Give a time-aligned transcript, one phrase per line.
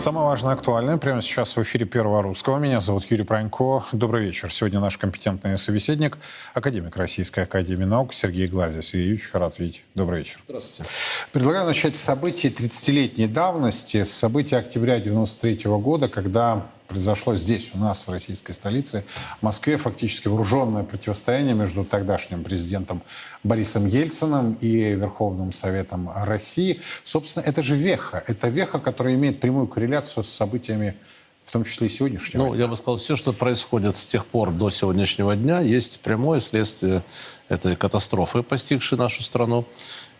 [0.00, 2.56] Самое важное, актуальное прямо сейчас в эфире Первого Русского.
[2.56, 3.84] Меня зовут Юрий Пронько.
[3.92, 4.50] Добрый вечер.
[4.50, 6.16] Сегодня наш компетентный собеседник,
[6.54, 8.82] академик Российской Академии Наук Сергей Глазев.
[8.86, 9.84] Сергей Юрьевич, рад видеть.
[9.94, 10.40] Добрый вечер.
[10.48, 10.90] Здравствуйте.
[11.32, 17.78] Предлагаю начать с событий 30-летней давности, с событий октября 93 года, когда произошло здесь, у
[17.78, 19.04] нас, в российской столице,
[19.38, 23.00] в Москве, фактически вооруженное противостояние между тогдашним президентом
[23.44, 26.80] Борисом Ельциным и Верховным Советом России.
[27.04, 28.24] Собственно, это же веха.
[28.26, 30.96] Это веха, которая имеет прямую корреляцию с событиями
[31.44, 32.46] в том числе и сегодняшнего.
[32.46, 36.40] Ну, я бы сказал, все, что происходит с тех пор до сегодняшнего дня, есть прямое
[36.40, 37.02] следствие
[37.48, 39.64] этой катастрофы, постигшей нашу страну.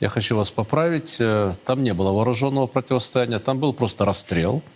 [0.00, 1.16] Я хочу вас поправить.
[1.20, 4.62] Э, там не было вооруженного противостояния, там был просто расстрел–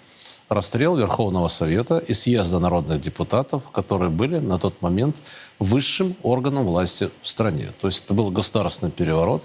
[0.49, 5.17] расстрел Верховного Совета и съезда народных депутатов, которые были на тот момент
[5.59, 7.73] высшим органом власти в стране.
[7.81, 9.45] То есть это был государственный переворот,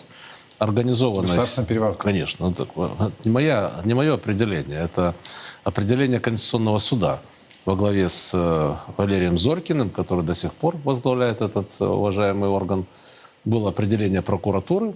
[0.57, 1.27] организованный...
[1.27, 1.97] Государственный переворот?
[1.97, 2.51] Конечно.
[2.51, 2.67] Это
[3.23, 5.15] не, моя, не мое определение, это
[5.63, 7.19] определение Конституционного суда
[7.65, 12.85] во главе с э, Валерием Зорькиным, который до сих пор возглавляет этот э, уважаемый орган.
[13.45, 14.95] Было определение прокуратуры,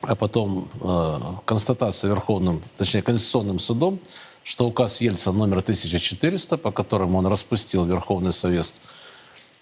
[0.00, 4.00] а потом э, констатация Верховным, точнее, Конституционным судом,
[4.44, 8.80] что указ Ельцина номер 1400, по которому он распустил Верховный Совет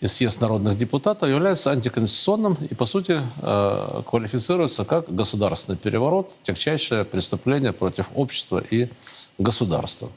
[0.00, 7.04] и съезд народных депутатов, является антиконституционным и, по сути, э, квалифицируется как государственный переворот, тягчайшее
[7.04, 8.88] преступление против общества и
[9.38, 10.08] государства.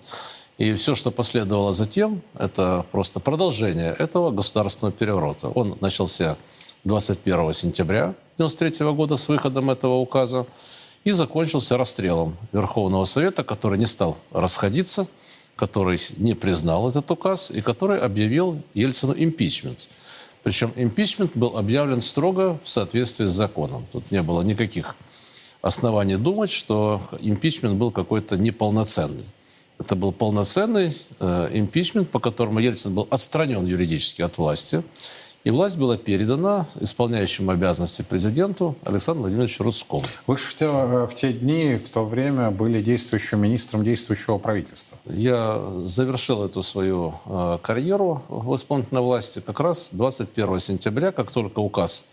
[0.58, 5.49] И все, что последовало затем, это просто продолжение этого государственного переворота.
[5.49, 6.38] Он начался
[6.83, 10.45] 21 сентября 1993 года с выходом этого указа
[11.03, 15.08] и закончился расстрелом Верховного Совета, который не стал расходиться,
[15.55, 19.87] который не признал этот указ и который объявил Ельцину импичмент.
[20.43, 23.86] Причем импичмент был объявлен строго в соответствии с законом.
[23.91, 24.95] Тут не было никаких
[25.61, 29.23] оснований думать, что импичмент был какой-то неполноценный.
[29.80, 34.83] Это был полноценный э, импичмент, по которому Ельцин был отстранен юридически от власти.
[35.43, 40.05] И власть была передана исполняющему обязанности президенту Александру Владимировичу Рудскому.
[40.26, 44.98] Вы же в те, в те дни, в то время были действующим министром действующего правительства.
[45.05, 51.59] Я завершил эту свою э, карьеру в исполнительной власти как раз 21 сентября, как только
[51.59, 52.05] указ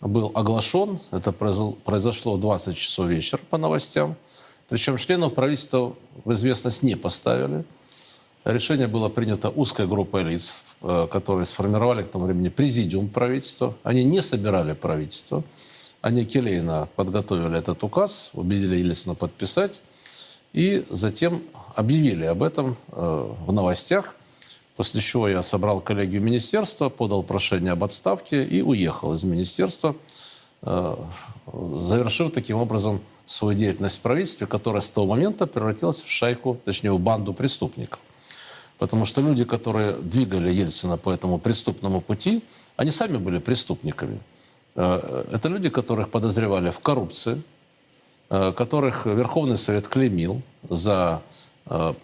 [0.00, 1.00] был оглашен.
[1.10, 4.14] Это произошло в 20 часов вечера по новостям.
[4.68, 5.94] Причем членов правительства
[6.24, 7.64] в известность не поставили.
[8.44, 10.73] Решение было принято узкой группой лиц, э,
[11.10, 13.74] которые сформировали к тому времени президиум правительства.
[13.82, 15.42] Они не собирали правительство.
[16.02, 19.80] Они келейно подготовили этот указ, убедили Ельцина подписать.
[20.52, 21.42] И затем
[21.74, 24.14] объявили об этом э, в новостях.
[24.76, 29.96] После чего я собрал коллегию министерства, подал прошение об отставке и уехал из министерства,
[30.62, 30.96] э,
[31.78, 36.92] завершив таким образом свою деятельность в правительстве, которая с того момента превратилась в шайку, точнее,
[36.92, 37.98] в банду преступников.
[38.78, 42.42] Потому что люди, которые двигали Ельцина по этому преступному пути,
[42.76, 44.20] они сами были преступниками.
[44.74, 47.42] Э, это люди, которых подозревали в коррупции,
[48.30, 51.22] э, которых Верховный Совет клеймил за
[51.66, 51.94] э,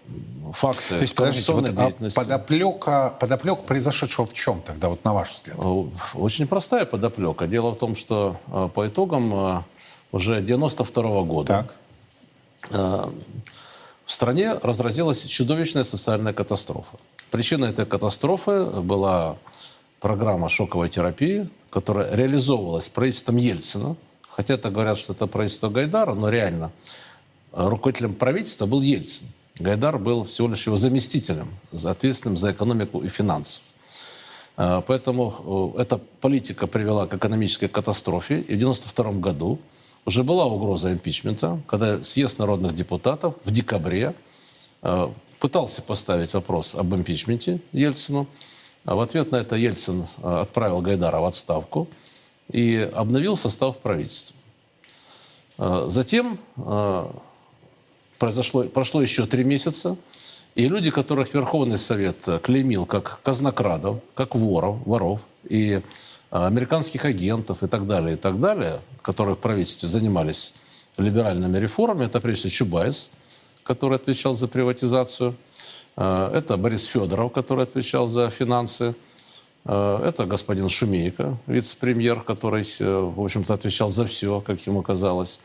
[0.52, 2.18] факты То есть, подождите, вот, деятельности.
[2.18, 5.58] А подоплека, подоплека произошедшего в чем тогда, вот на ваш взгляд?
[6.14, 7.48] Очень простая подоплека.
[7.48, 8.36] Дело в том, что
[8.74, 9.64] по итогам
[10.12, 11.66] уже 92 -го года
[12.70, 13.10] так
[14.10, 16.98] в стране разразилась чудовищная социальная катастрофа.
[17.30, 19.36] Причиной этой катастрофы была
[20.00, 23.94] программа шоковой терапии, которая реализовывалась правительством Ельцина.
[24.28, 26.72] Хотя это говорят, что это правительство Гайдара, но реально
[27.52, 29.28] руководителем правительства был Ельцин.
[29.60, 33.62] Гайдар был всего лишь его заместителем, ответственным за экономику и финансы.
[34.56, 38.40] А, поэтому э, эта политика привела к экономической катастрофе.
[38.40, 39.60] И в 1992 году
[40.06, 44.14] уже была угроза импичмента, когда съезд народных депутатов в декабре
[44.82, 45.08] э,
[45.38, 48.26] пытался поставить вопрос об импичменте Ельцину.
[48.84, 51.88] А в ответ на это Ельцин э, отправил Гайдара в отставку
[52.50, 54.36] и обновил состав правительства.
[55.58, 56.38] Э, затем
[58.18, 59.96] произошло, прошло еще три месяца,
[60.54, 65.80] и люди, которых Верховный Совет клеймил как казнокрадов, как воров, воров и
[66.30, 70.54] американских агентов и так далее, и так далее, которые в правительстве занимались
[70.96, 73.10] либеральными реформами, это прежде всего Чубайс,
[73.64, 75.34] который отвечал за приватизацию,
[75.96, 78.94] э, это Борис Федоров, который отвечал за финансы,
[79.64, 85.40] э, это господин Шумейко, вице-премьер, который, э, в общем-то, отвечал за все, как ему казалось.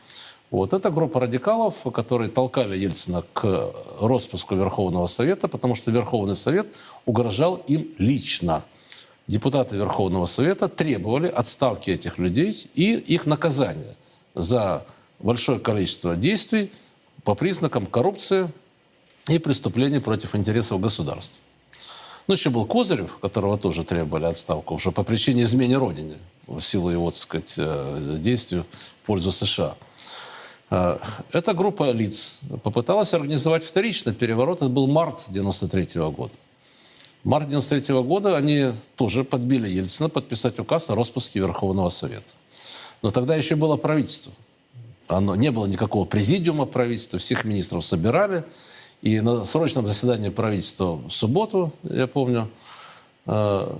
[0.52, 0.72] Вот.
[0.72, 6.68] Это группа радикалов, которые толкали Ельцина к распуску Верховного Совета, потому что Верховный Совет
[7.04, 8.62] угрожал им лично
[9.26, 13.96] депутаты Верховного Совета требовали отставки этих людей и их наказания
[14.34, 14.84] за
[15.18, 16.72] большое количество действий
[17.24, 18.50] по признакам коррупции,
[19.28, 21.42] и преступлений против интересов государства.
[22.26, 26.90] Ну, еще был Козырев, которого тоже требовали отставку уже по причине измены Родине, в силу
[26.90, 29.76] его, так сказать, э, действий в пользу США.
[30.70, 30.98] Э,
[31.32, 34.58] эта группа лиц попыталась организовать вторично переворот.
[34.58, 36.34] Это был март 93 года.
[37.26, 42.34] Март 93 года они тоже подбили Ельцина подписать указ о распуске Верховного Совета.
[43.02, 44.32] Но тогда еще было правительство.
[45.08, 48.44] Оно, не было никакого президиума правительства, всех министров собирали.
[49.02, 52.48] И на срочном заседании правительства в субботу, я помню,
[53.26, 53.76] э,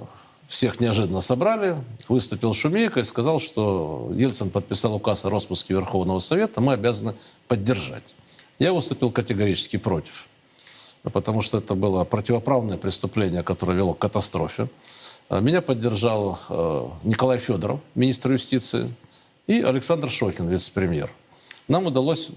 [0.48, 1.76] всех неожиданно собрали,
[2.08, 7.14] выступил Шумейко и сказал, что Ельцин подписал указ о распуске Верховного Совета, мы обязаны
[7.46, 8.16] поддержать.
[8.58, 10.26] Я выступил категорически против,
[11.10, 14.68] потому что это было противоправное преступление, которое вело к катастрофе.
[15.28, 18.92] Э, меня поддержал э, Николай Федоров, министр юстиции,
[19.46, 21.10] и Александр Шокин, вице-премьер.
[21.68, 22.30] Нам удалось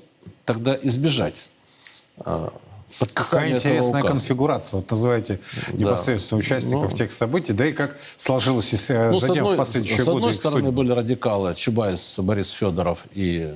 [0.46, 1.50] тогда избежать
[3.14, 4.78] Какая интересная конфигурация.
[4.78, 5.40] Вот называете
[5.74, 6.46] непосредственно да.
[6.46, 10.12] участников ну, тех событий, да и как сложилось э, ну, затем одной, в последующие годы.
[10.12, 10.72] С одной стороны судьбы.
[10.72, 13.56] были радикалы Чубайс, Борис Федоров и э,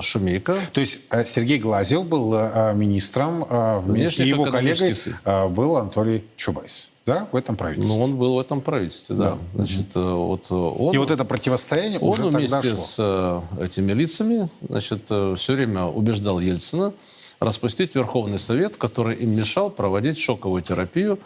[0.00, 0.56] Шумейко.
[0.72, 4.94] То есть э, Сергей Глазев был э, министром, э, вместе и его коллегой
[5.24, 6.88] э, был Анатолий Чубайс.
[7.04, 7.96] Да, в этом правительстве.
[7.96, 9.30] Ну, он был в этом правительстве, да.
[9.32, 9.38] да.
[9.54, 13.44] Значит, вот он, и вот это противостояние он уже вместе тогда шло.
[13.56, 16.92] с этими лицами, значит, все время убеждал Ельцина,
[17.38, 21.18] распустить Верховный Совет, который им мешал проводить шоковую терапию.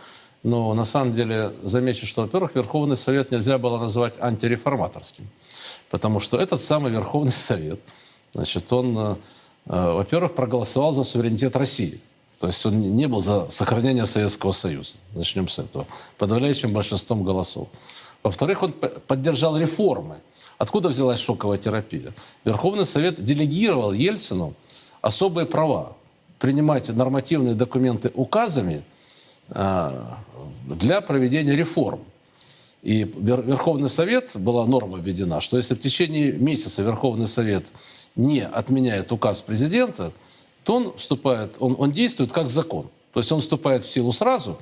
[0.42, 5.28] Но на самом деле замечу, что, во-первых, Верховный Совет нельзя было назвать антиреформаторским,
[5.90, 7.80] потому что этот самый Верховный Совет,
[8.32, 9.16] значит, он, э,
[9.66, 12.00] э, во-первых, проголосовал за суверенитет России.
[12.40, 14.96] То есть он не был за сохранение Советского Союза.
[15.14, 15.86] Начнем с этого.
[16.16, 17.68] Подавляющим большинством голосов.
[18.22, 20.16] Во-вторых, он поддержал реформы.
[20.56, 22.12] Откуда взялась шоковая терапия?
[22.44, 24.54] Верховный Совет делегировал Ельцину
[25.02, 25.96] особые права
[26.38, 28.82] принимать нормативные документы указами
[29.50, 30.18] а,
[30.66, 32.00] для проведения реформ.
[32.82, 37.72] И Верховный Совет была норма введена, что если в течение месяца Верховный Совет
[38.16, 40.12] не отменяет указ президента,
[40.64, 42.86] то он вступает, он, он действует как закон.
[43.12, 44.58] То есть он вступает в силу сразу,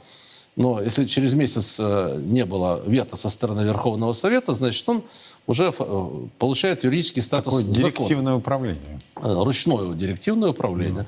[0.56, 5.04] но если через месяц э, не было вето со стороны Верховного Совета, значит, он
[5.46, 6.08] уже э,
[6.38, 8.36] получает юридический статус Такое директивное закона.
[8.36, 9.00] управление.
[9.16, 11.02] Э, ручное директивное управление.
[11.02, 11.06] Mm.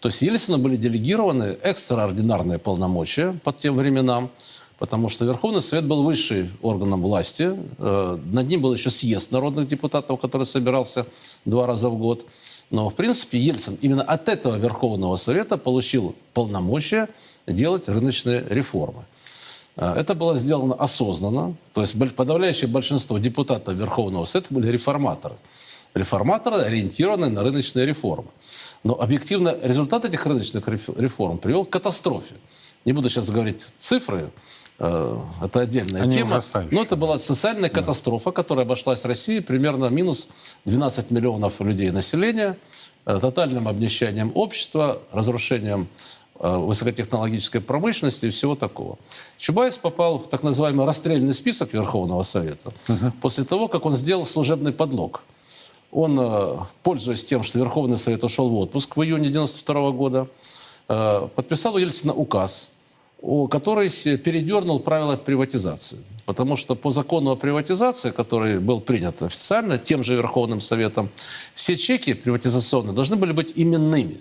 [0.00, 4.30] То есть Ельцину были делегированы экстраординарные полномочия под тем временам,
[4.82, 7.56] потому что Верховный Совет был высший органом власти.
[7.78, 11.06] Э, над ним был еще съезд народных депутатов, который собирался
[11.44, 12.26] два раза в год.
[12.68, 17.08] Но, в принципе, Ельцин именно от этого Верховного Совета получил полномочия
[17.46, 19.04] делать рыночные реформы.
[19.76, 21.54] Э, это было сделано осознанно.
[21.74, 25.36] То есть подавляющее большинство депутатов Верховного Совета были реформаторы.
[25.94, 28.30] Реформаторы, ориентированные на рыночные реформы.
[28.82, 32.34] Но объективно результат этих рыночных реформ привел к катастрофе.
[32.84, 34.32] Не буду сейчас говорить цифры,
[34.82, 36.40] это отдельная Они тема.
[36.70, 37.80] Но это была социальная да.
[37.80, 40.28] катастрофа, которая обошлась России примерно минус
[40.64, 42.56] 12 миллионов людей населения,
[43.06, 45.88] э, тотальным обнищанием общества, разрушением
[46.40, 48.98] э, высокотехнологической промышленности и всего такого.
[49.38, 53.12] Чубайс попал в так называемый расстрельный список Верховного Совета угу.
[53.20, 55.22] после того, как он сделал служебный подлог–
[55.92, 60.26] он, э, пользуясь тем, что Верховный Совет ушел в отпуск в июне 1992 года,
[60.88, 62.71] э, подписал у Ельцина указ,
[63.50, 63.88] который
[64.18, 65.98] передернул правила приватизации.
[66.26, 71.08] Потому что по закону о приватизации, который был принят официально тем же Верховным Советом,
[71.54, 74.18] все чеки приватизационные должны были быть именными.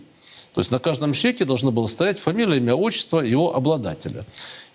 [0.53, 4.25] То есть на каждом чеке должно было стоять фамилия, имя, отчество его обладателя.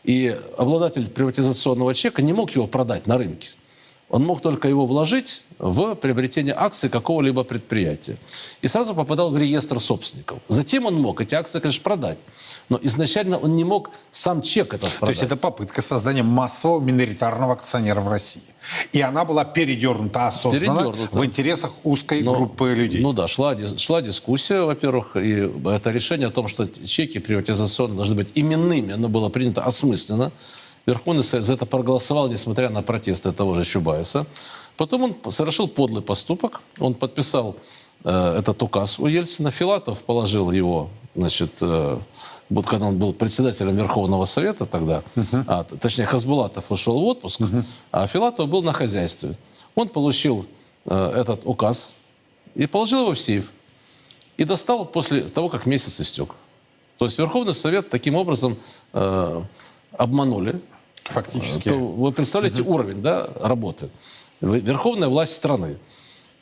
[0.04, 3.50] И обладатель приватизационного чека не мог его продать на рынке.
[4.08, 8.16] Он мог только его вложить в приобретение акций какого-либо предприятия.
[8.62, 10.38] И сразу попадал в реестр собственников.
[10.48, 12.18] Затем он мог эти акции, конечно, продать.
[12.68, 15.00] Но изначально он не мог сам чек этот продать.
[15.00, 18.42] То есть это попытка создания массового миноритарного акционера в России.
[18.92, 21.18] И она была передернута осознанно передернута.
[21.18, 23.00] в интересах узкой Но, группы людей.
[23.00, 28.14] Ну да, шла, шла дискуссия, во-первых, и это решение о том, что чеки приватизационные должны
[28.14, 30.32] быть именными, оно было принято осмысленно.
[30.86, 34.24] Верховный Совет за это проголосовал, несмотря на протесты того же Чубайса.
[34.76, 36.60] Потом он совершил подлый поступок.
[36.78, 37.56] Он подписал
[38.04, 39.50] э, этот указ у Ельцина.
[39.50, 41.98] Филатов положил его, значит, э,
[42.48, 45.44] вот когда он был председателем Верховного Совета тогда, uh-huh.
[45.48, 47.64] а, точнее, Хасбулатов ушел в отпуск, uh-huh.
[47.90, 49.34] а Филатов был на хозяйстве.
[49.74, 50.46] Он получил
[50.84, 51.94] э, этот указ
[52.54, 53.50] и положил его в сейф.
[54.36, 56.34] И достал после того, как месяц истек.
[56.98, 58.56] То есть Верховный Совет таким образом
[58.92, 59.42] э,
[59.92, 60.60] обманули
[61.10, 61.68] Фактически.
[61.68, 62.74] То вы представляете угу.
[62.74, 63.88] уровень да, работы.
[64.40, 65.76] Верховная власть страны.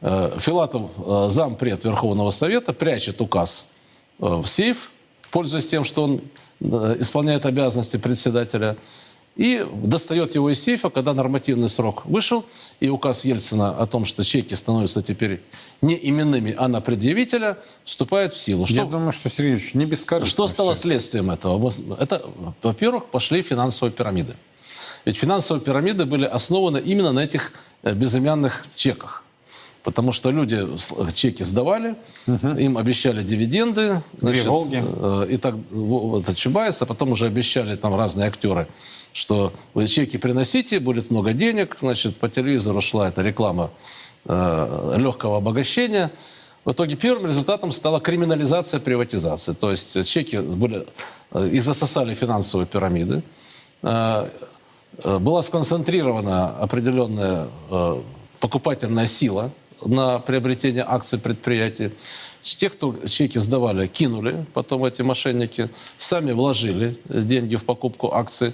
[0.01, 3.69] Э, Филатов, э, зампред Верховного Совета, прячет указ
[4.19, 4.91] э, в сейф,
[5.31, 6.21] пользуясь тем, что он
[7.01, 8.77] исполняет обязанности председателя,
[9.37, 12.45] и достает его из сейфа, когда нормативный срок вышел,
[12.81, 15.43] и указ Ельцина о том, что чеки становятся теперь
[15.83, 18.67] не именными, а на предъявителя, вступает в силу.
[18.67, 20.31] Что, Я думаю, что, Сергей не бескорыстно.
[20.31, 21.71] Что стало следствием этого?
[21.99, 22.25] Это,
[22.63, 24.37] во-первых, пошли финансовые пирамиды.
[25.05, 29.25] Ведь финансовые пирамиды были основаны именно на этих э, безымянных чеках.
[29.83, 30.67] Потому что люди
[31.13, 31.95] чеки сдавали,
[32.27, 32.49] угу.
[32.57, 34.01] им обещали дивиденды.
[34.15, 34.83] Две значит, «Волги».
[34.83, 38.67] Э, и так вот, Чубайс, а потом уже обещали там разные актеры,
[39.13, 41.77] что вы чеки приносите, будет много денег.
[41.79, 43.71] Значит, по телевизору шла эта реклама
[44.25, 46.11] э, легкого обогащения.
[46.65, 49.53] В итоге первым результатом стала криминализация приватизации.
[49.53, 50.87] То есть чеки были,
[51.33, 53.23] э, и засосали финансовые пирамиды.
[55.03, 58.01] Э, была сконцентрирована определенная э,
[58.41, 59.51] покупательная сила–
[59.87, 61.91] на приобретение акций предприятий.
[62.41, 68.53] Те, кто чеки сдавали, кинули потом эти мошенники, сами вложили деньги в покупку акций.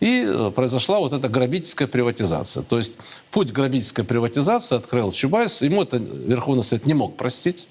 [0.00, 2.62] И э, произошла вот эта грабительская приватизация.
[2.62, 2.98] То есть
[3.30, 5.60] путь грабительской приватизации открыл Чубайс.
[5.60, 7.66] Ему это Верховный Совет не мог простить.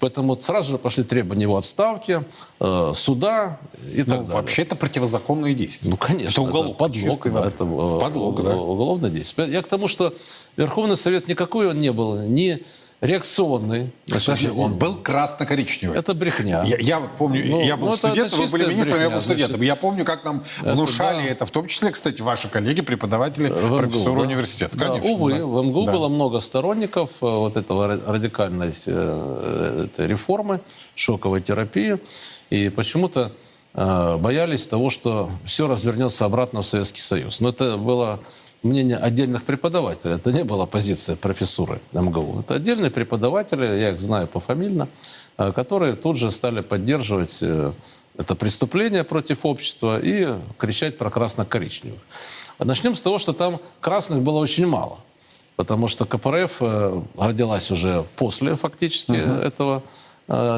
[0.00, 2.22] Поэтому сразу же пошли требования его отставки,
[2.60, 3.58] э, суда
[3.92, 4.32] и ну, так далее.
[4.32, 5.90] Вообще это противозаконные действия.
[5.90, 6.30] Ну, конечно.
[6.30, 6.84] Это уголовка.
[6.84, 8.56] Это подлог, да, это э, подлог, да.
[8.56, 9.50] уголовное действие.
[9.50, 10.14] Я к тому, что
[10.56, 12.62] Верховный Совет никакой он не был, ни
[13.00, 13.92] реакционный.
[14.06, 15.96] Значит, Подожди, он был красно-коричневый.
[15.96, 16.64] Это брехня.
[16.64, 19.20] Я, я вот помню, ну, я был ну, студентом, вы были министром, брехня, я был
[19.20, 19.56] студентом.
[19.56, 21.30] Значит, я помню, как нам это, внушали да.
[21.30, 24.22] это, в том числе, кстати, ваши коллеги, преподаватели, в профессоры да.
[24.22, 24.76] университета.
[24.76, 25.46] Да, Конечно, увы, да.
[25.46, 25.92] в МГУ да.
[25.92, 30.60] было много сторонников э, вот этого радикальной э, этой реформы,
[30.96, 31.98] шоковой терапии.
[32.50, 33.32] И почему-то
[33.74, 37.40] э, боялись того, что все развернется обратно в Советский Союз.
[37.40, 38.18] Но это было
[38.62, 40.14] мнение отдельных преподавателей.
[40.14, 42.40] Это не была позиция профессуры МГУ.
[42.40, 44.88] Это отдельные преподаватели, я их знаю пофамильно,
[45.36, 47.72] э, которые тут же стали поддерживать э,
[48.16, 52.00] это преступление против общества и кричать про красно-коричневых.
[52.58, 54.98] Начнем с того, что там красных было очень мало.
[55.54, 59.32] Потому что КПРФ э, родилась уже после фактически угу.
[59.32, 59.82] этого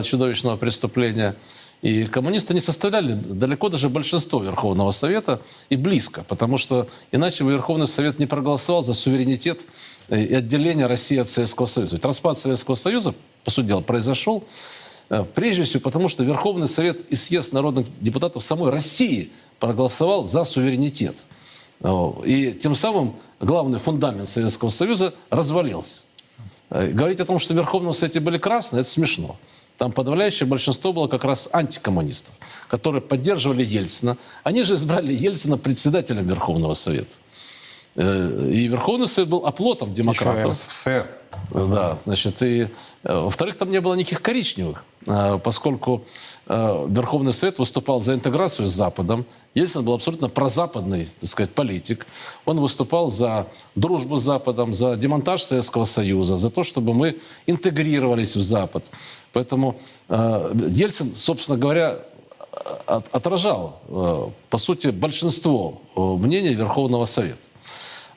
[0.03, 1.37] чудовищного преступления.
[1.83, 7.53] И коммунисты не составляли далеко даже большинство Верховного Совета и близко, потому что иначе бы
[7.53, 9.67] Верховный Совет не проголосовал за суверенитет
[10.09, 11.97] э, и отделение России от Советского Союза.
[11.97, 14.45] Ведь распад Советского Союза, по сути дела, произошел
[15.09, 20.45] э, прежде всего потому, что Верховный Совет и съезд народных депутатов самой России проголосовал за
[20.45, 21.17] суверенитет.
[22.27, 26.03] И тем самым главный фундамент Советского Союза развалился.
[26.71, 29.37] Э, говорить о том, что в Верховном Совете были красные, это смешно.
[29.81, 32.35] Там подавляющее большинство было как раз антикоммунистов,
[32.69, 34.19] которые поддерживали Ельцина.
[34.45, 37.15] Они же избрали Ельцина председателем Верховного Совета.
[37.97, 40.53] Э, и Верховный Совет был оплотом демократов.
[40.53, 41.07] Еще.
[41.51, 42.69] Да, значит, и,
[43.03, 46.03] э, во-вторых, там не было никаких коричневых, э, поскольку
[46.47, 49.25] Верховный Совет выступал за интеграцию с Западом.
[49.55, 52.07] Ельцин был абсолютно прозападный, так сказать, политик.
[52.45, 58.35] Он выступал за дружбу с Западом, за демонтаж Советского Союза, за то, чтобы мы интегрировались
[58.35, 58.91] в Запад.
[59.33, 59.77] Поэтому
[60.09, 62.01] Ельцин, собственно говоря,
[62.87, 63.81] отражал,
[64.51, 67.50] по сути, большинство мнений Верховного Совета.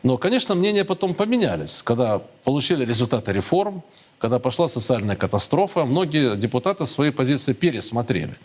[0.04, 1.82] Но, конечно, мнения потом поменялись.
[1.82, 3.82] Когда получили результаты реформ,
[4.20, 8.36] когда пошла социальная катастрофа, многие депутаты свои позиции пересмотрели.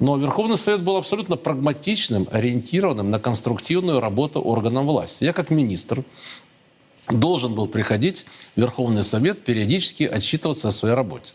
[0.00, 5.24] Но Верховный Совет был абсолютно прагматичным, ориентированным на конструктивную работу органов власти.
[5.24, 6.02] Я как министр
[7.08, 11.34] должен был приходить в Верховный Совет, периодически отчитываться о своей работе.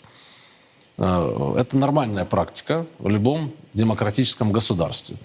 [0.97, 5.15] Э, это нормальная практика в любом демократическом государстве.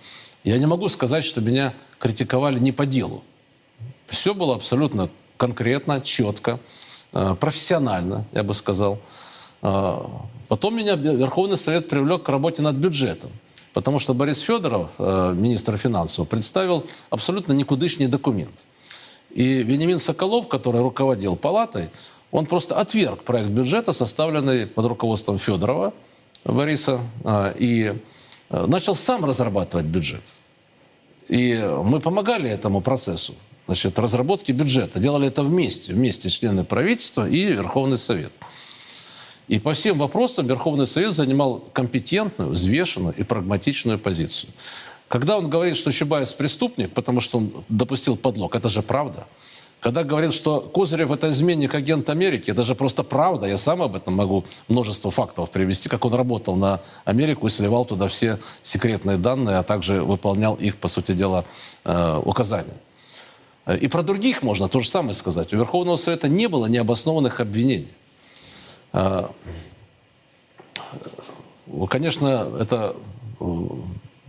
[0.44, 3.24] Я не могу сказать, что меня критиковали не по делу.
[4.10, 6.58] Все было абсолютно конкретно, четко,
[7.12, 8.98] э, профессионально, я бы сказал.
[9.62, 10.04] Э,
[10.48, 13.30] потом меня Верховный Совет привлек к работе над бюджетом.
[13.72, 18.64] Потому что Борис Федоров, э, министр финансов, представил абсолютно никудышний документ.
[19.30, 21.88] И Вениамин Соколов, который руководил палатой,
[22.32, 25.92] он просто отверг проект бюджета, составленный под руководством Федорова
[26.44, 27.00] Бориса,
[27.58, 27.94] и
[28.50, 30.34] начал сам разрабатывать бюджет.
[31.28, 33.34] И мы помогали этому процессу
[33.70, 34.98] значит, разработки бюджета.
[34.98, 38.32] Делали это вместе, вместе члены правительства и Верховный Совет.
[39.46, 44.50] И по всем вопросам Верховный Совет занимал компетентную, взвешенную и прагматичную позицию.
[45.06, 49.24] Когда он говорит, что Чубайс преступник, потому что он допустил подлог, это же правда.
[49.78, 53.46] Когда говорит, что Козырев это изменник агент Америки, это же просто правда.
[53.46, 57.84] Я сам об этом могу множество фактов привести, как он работал на Америку и сливал
[57.84, 61.44] туда все секретные данные, а также выполнял их, по сути дела,
[61.84, 62.74] э, указания.
[63.78, 65.52] И про других можно то же самое сказать.
[65.52, 67.88] У Верховного Совета не было необоснованных обвинений.
[68.92, 69.30] А,
[71.88, 72.96] конечно, это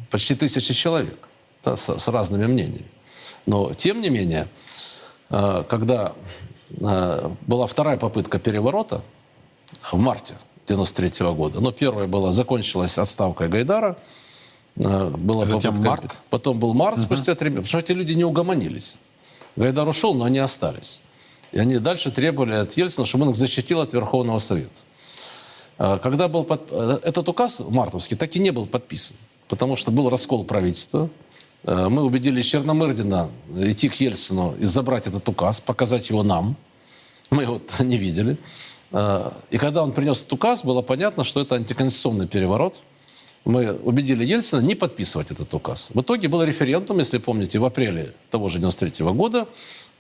[0.10, 1.18] почти тысячи человек
[1.64, 2.86] да, с, с разными мнениями.
[3.46, 4.48] Но, тем не менее,
[5.30, 6.14] э, когда
[6.80, 9.02] э, была вторая попытка переворота
[9.92, 10.36] в марте
[10.68, 13.98] 93 года, но первая была, закончилась отставкой Гайдара,
[14.76, 16.22] э, была Затем попытка, март?
[16.30, 17.06] Потом был март угу.
[17.06, 17.64] спустя три месяца.
[17.64, 19.00] Потому что эти люди не угомонились.
[19.56, 21.02] Гайдар ушел, но они остались.
[21.52, 24.82] И они дальше требовали от Ельцина, чтобы он их защитил от Верховного Совета.
[25.78, 26.72] Когда был под...
[26.72, 29.18] этот указ мартовский, так и не был подписан,
[29.48, 31.10] потому что был раскол правительства,
[31.64, 36.56] Э, мы убедили Черномырдина идти к Ельцину и забрать этот указ, показать его нам.
[37.30, 38.38] Мы его не видели.
[38.92, 42.82] Э, и когда он принес этот указ, было понятно, что это антиконституционный переворот.
[43.44, 45.90] Мы убедили Ельцина не подписывать этот указ.
[45.94, 49.48] В итоге был референдум, если помните, в апреле того же 93 -го года.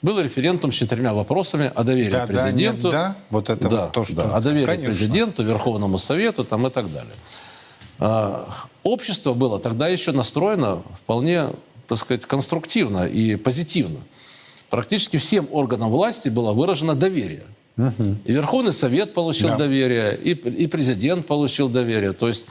[0.03, 2.91] Был референдум с четырьмя вопросами о доверии да, президенту.
[2.91, 4.15] Да, да, вот это да, вот то, что...
[4.15, 4.91] Да, о доверии Конечно.
[4.91, 7.13] президенту, Верховному Совету там, и так далее.
[7.99, 8.47] А,
[8.83, 11.49] общество было тогда еще настроено вполне,
[11.87, 13.99] так сказать, конструктивно и позитивно.
[14.69, 17.43] Практически всем органам власти было выражено доверие.
[17.77, 18.17] Угу.
[18.25, 19.57] И Верховный Совет получил да.
[19.57, 22.13] доверие, и, и президент получил доверие.
[22.13, 22.47] То есть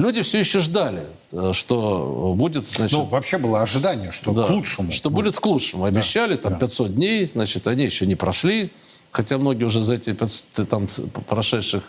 [0.00, 2.64] люди все еще ждали, э, что будет...
[2.64, 4.92] Значит, ну, вообще было ожидание, что да, к лучшему.
[4.92, 5.84] Что будет к лучшему.
[5.84, 6.58] Обещали да, там да.
[6.60, 8.70] 500 дней, значит, они еще не прошли.
[9.12, 10.88] Хотя многие уже за эти 500, там,
[11.28, 11.82] прошедших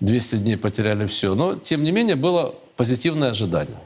[0.00, 1.34] 200 дней потеряли все.
[1.34, 3.78] Но, тем не менее, было позитивное ожидание.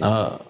[0.00, 0.40] А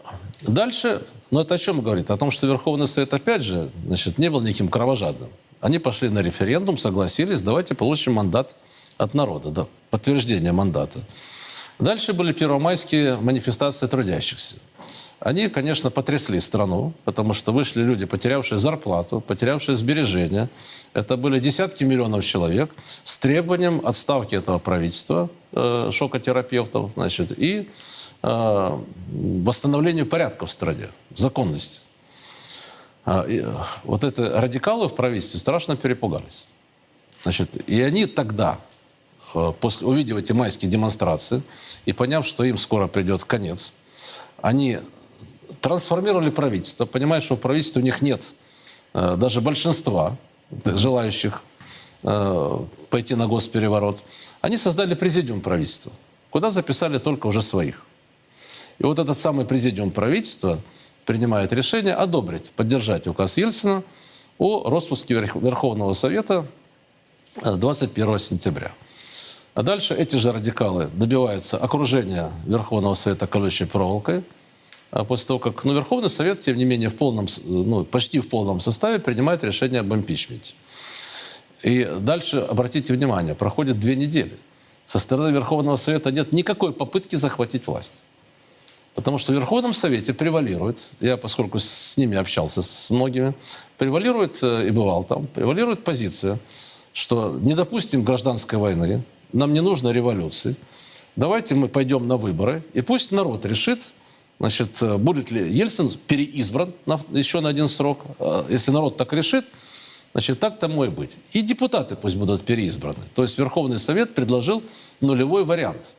[0.43, 2.11] дальше, ну это о чем говорит?
[2.11, 5.29] О том, что Верховный Совет, опять же, значит, не был никаким кровожадным.
[5.61, 8.57] Они пошли на референдум, согласились, давайте получим мандат
[8.99, 11.01] от народа, да, подтверждение мандата.
[11.79, 14.57] Дальше были первомайские манифестации трудящихся.
[15.25, 20.51] Они, конечно, потрясли страну, потому что вышли люди, потерявшие зарплату, потерявшие сбережения.
[20.93, 27.71] Это были десятки миллионов человек с требованием отставки этого правительства, э, шокотерапевтов, значит, и
[28.23, 28.79] э,
[29.13, 31.81] восстановлению порядка в стране, законности.
[33.07, 33.45] А, и,
[33.85, 36.47] вот это радикалы в правительстве страшно перепугались.
[37.23, 38.74] Значит, и они тогда, э,
[39.61, 41.43] после, увидев эти майские демонстрации
[41.85, 43.75] и поняв, что им скоро придет конец,
[44.41, 44.79] они
[45.61, 48.35] трансформировали правительство, понимая, что в правительстве у них нет
[48.93, 50.17] э, даже большинства
[50.65, 51.43] желающих
[52.03, 52.59] э,
[52.91, 54.03] пойти на госпереворот,
[54.41, 55.93] они создали президиум правительства,
[56.31, 57.83] куда записали только уже своих.
[58.79, 60.61] И вот этот самый президиум правительства
[61.05, 63.83] принимает решение одобрить, поддержать указ Ельцина
[64.39, 66.47] о распуске Верховного Совета
[67.43, 68.73] 21 э, сентября.
[69.55, 74.25] А дальше эти же радикалы добиваются окружения Верховного Совета колючей проволокой,
[74.91, 78.29] а после того, как ну, Верховный Совет, тем не менее, в полном, ну, почти в
[78.29, 80.55] полном составе принимает решение об импичменте.
[81.63, 84.37] И дальше, обратите внимание, проходит две недели.
[84.87, 88.03] Со стороны Верховного Совета нет никакой попытки захватить власть.
[88.97, 93.35] Потому что в Верховном Совете превалирует, я поскольку с ними общался, с многими,
[93.79, 96.39] превалирует, э, и бывал там, превалирует позиция,
[96.93, 99.03] что не допустим гражданской войны,
[99.35, 100.57] нам не нужно революции,
[101.17, 103.95] давайте мы пойдем на выборы, и пусть народ решит,
[104.41, 108.01] Значит, э, будет ли Ельцин переизбран на, еще на один срок?
[108.19, 109.47] А, если народ так решит,
[110.13, 111.17] значит, так тому и быть.
[111.33, 113.05] И депутаты пусть будут переизбраны.
[113.15, 114.63] То есть Верховный Совет предложил
[115.01, 115.95] нулевой вариант.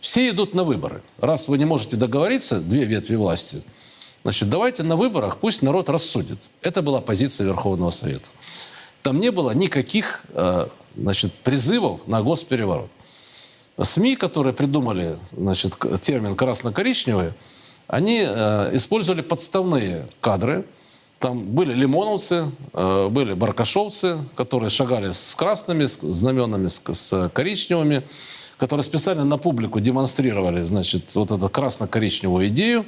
[0.00, 1.02] Все идут на выборы.
[1.18, 3.62] Раз вы не можете договориться, две ветви власти,
[4.22, 6.38] значит, давайте на выборах пусть народ рассудит.
[6.62, 8.28] Это была позиция Верховного Совета.
[9.02, 12.90] Там не было никаких э, значит, призывов на госпереворот.
[13.80, 17.32] СМИ, которые придумали значит, термин «красно-коричневые»,
[17.86, 20.64] они э, использовали подставные кадры.
[21.18, 28.02] Там были лимоновцы, э, были баркашовцы, которые шагали с красными с знаменами, с, с коричневыми,
[28.58, 32.84] которые специально на публику демонстрировали, значит, вот эту красно-коричневую идею,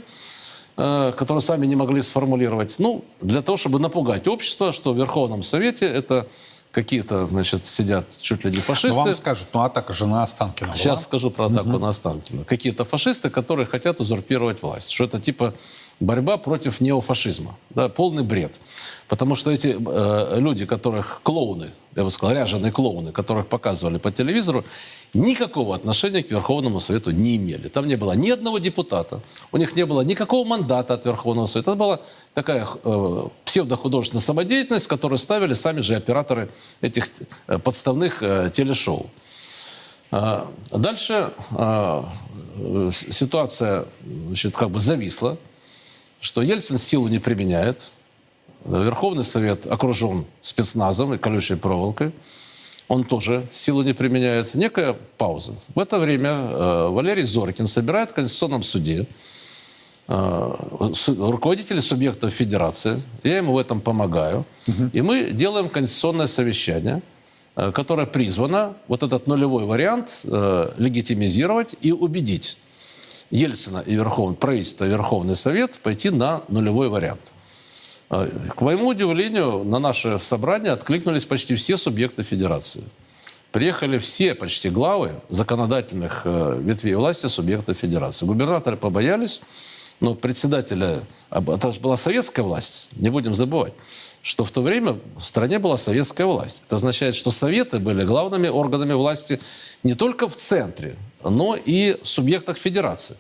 [0.77, 2.77] э, которую сами не могли сформулировать.
[2.79, 6.27] Ну, для того, чтобы напугать общество, что в Верховном Совете это
[6.73, 8.97] какие-то, значит, сидят чуть ли не фашисты.
[8.97, 10.77] Но вам скажут, ну атака же на Останкино была.
[10.77, 11.79] Сейчас скажу про атаку угу.
[11.79, 12.45] на Останкино.
[12.45, 14.91] Какие-то фашисты, которые хотят узурпировать власть.
[14.91, 15.55] Что это типа
[16.01, 17.55] борьба против неофашизма.
[17.71, 18.59] Да, полный бред.
[19.07, 24.11] Потому что эти э, люди, которых клоуны, я бы сказал, ряженые клоуны, которых показывали по
[24.11, 24.65] телевизору,
[25.15, 27.69] никакого отношения к Верховному Совету не имели.
[27.69, 29.21] Там не было ни одного депутата,
[29.53, 31.73] у них не было никакого мандата от Верховного Совета.
[31.73, 32.01] Это была
[32.35, 37.05] такая э, псевдохудожественная самодеятельность, которую ставили сами же операторы этих
[37.47, 39.11] э, подставных э, телешоу.
[40.11, 42.03] А, дальше э,
[42.93, 43.87] ситуация
[44.29, 45.39] значит, как бы зависла
[46.23, 47.91] что Ельцин силу не применяет,
[48.65, 52.13] Верховный Совет окружен спецназом и колючей проволокой.
[52.89, 55.55] Он тоже силу не применяет, некая пауза.
[55.75, 59.07] В это время э, Валерий Зоркин собирает в Конституционном суде
[60.09, 60.55] э,
[61.19, 63.01] руководителей субъектов федерации.
[63.23, 64.45] Я ему в этом помогаю.
[64.69, 64.91] Угу.
[64.93, 67.03] И мы делаем конституционное совещание,
[67.57, 72.59] э, которое призвано вот этот нулевой вариант э, легитимизировать и убедить
[73.31, 77.33] Ельцина и Верховный, правительство и Верховный Совет пойти на нулевой вариант.
[78.13, 82.85] А, к моему удивлению, на наше собрание откликнулись почти все субъекты федерации.
[83.53, 88.27] Приехали все почти главы законодательных э, ветвей власти субъектов федерации.
[88.27, 89.41] Губернаторы побоялись,
[90.01, 91.05] но председателя...
[91.31, 93.73] Это же была советская власть, не будем забывать,
[94.21, 96.65] что в то время в стране была советская власть.
[96.67, 99.41] Это означает, что советы были главными органами власти
[99.83, 103.17] не только в центре, но и в субъектах федерации.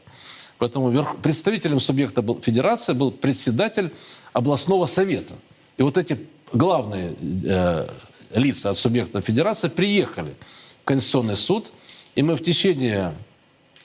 [0.62, 3.90] Поэтому представителем субъекта федерации был председатель
[4.32, 5.34] областного совета.
[5.76, 6.18] И вот эти
[6.52, 7.14] главные
[7.44, 7.88] э,
[8.34, 10.34] лица от субъекта федерации приехали
[10.82, 11.72] в Конституционный суд,
[12.14, 13.14] и мы в течение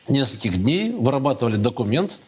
[0.08, 2.20] нескольких дней вырабатывали документ,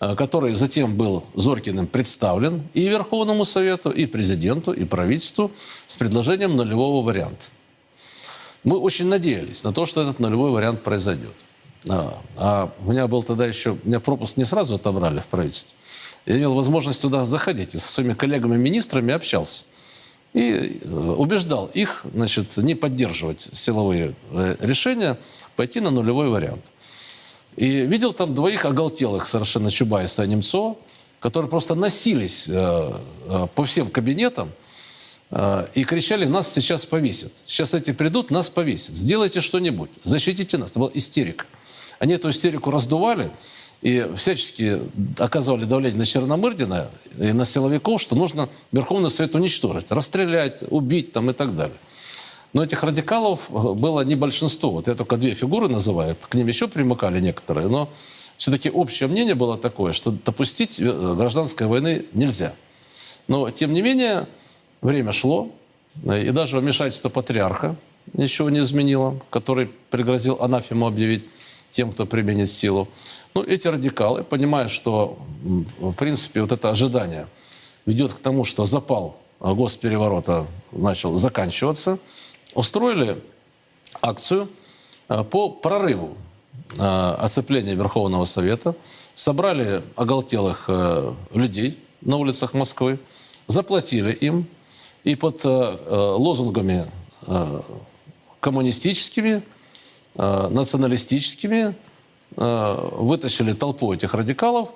[0.00, 5.50] э, который затем был Зоркиным представлен и Верховному Совету, и президенту, и правительству
[5.86, 7.46] с предложением нулевого варианта.
[8.62, 11.34] Мы очень надеялись на то, что этот нулевой вариант произойдет.
[11.86, 15.76] А, а у меня был тогда еще, у меня пропуск не сразу отобрали в правительстве.
[16.26, 19.64] Я имел возможность туда заходить и со своими коллегами-министрами общался.
[20.32, 25.18] И э, убеждал их значит, не поддерживать силовые э, решения,
[25.54, 26.72] пойти на нулевой вариант.
[27.56, 30.76] И видел там двоих оголтелых совершенно Чубайса и Немцова,
[31.20, 32.98] которые просто носились э,
[33.54, 34.50] по всем кабинетам
[35.74, 37.32] и кричали, нас сейчас повесят.
[37.44, 38.94] Сейчас эти придут, нас повесят.
[38.94, 40.70] Сделайте что-нибудь, защитите нас.
[40.70, 41.46] Это был истерика.
[41.98, 43.32] Они эту истерику раздували
[43.84, 44.80] и всячески
[45.18, 51.28] оказывали давление на Черномырдина и на силовиков, что нужно Верховный Совет уничтожить, расстрелять, убить там,
[51.28, 51.76] и так далее.
[52.54, 54.70] Но этих радикалов было не большинство.
[54.70, 57.90] Вот я только две фигуры называю, к ним еще примыкали некоторые, но
[58.38, 62.54] все-таки общее мнение было такое, что допустить э, гражданской войны нельзя.
[63.28, 64.26] Но, тем не менее,
[64.80, 65.50] время шло,
[66.02, 67.76] и даже вмешательство патриарха
[68.14, 71.28] ничего не изменило, который пригрозил анафему объявить
[71.74, 72.88] тем, кто применит силу.
[73.34, 75.18] Ну, эти радикалы, понимая, что,
[75.78, 77.26] в принципе, вот это ожидание
[77.84, 81.98] ведет к тому, что запал госпереворота начал заканчиваться,
[82.54, 83.18] устроили
[84.00, 84.48] акцию
[85.08, 86.16] э, по прорыву
[86.78, 88.76] э, оцепления Верховного Совета,
[89.14, 90.68] собрали оголтелых
[91.32, 92.98] людей на улицах Москвы,
[93.46, 94.46] заплатили им,
[95.04, 96.90] и под лозунгами
[98.40, 99.42] коммунистическими
[100.16, 101.74] Э, националистическими,
[102.36, 104.68] э, вытащили толпу этих радикалов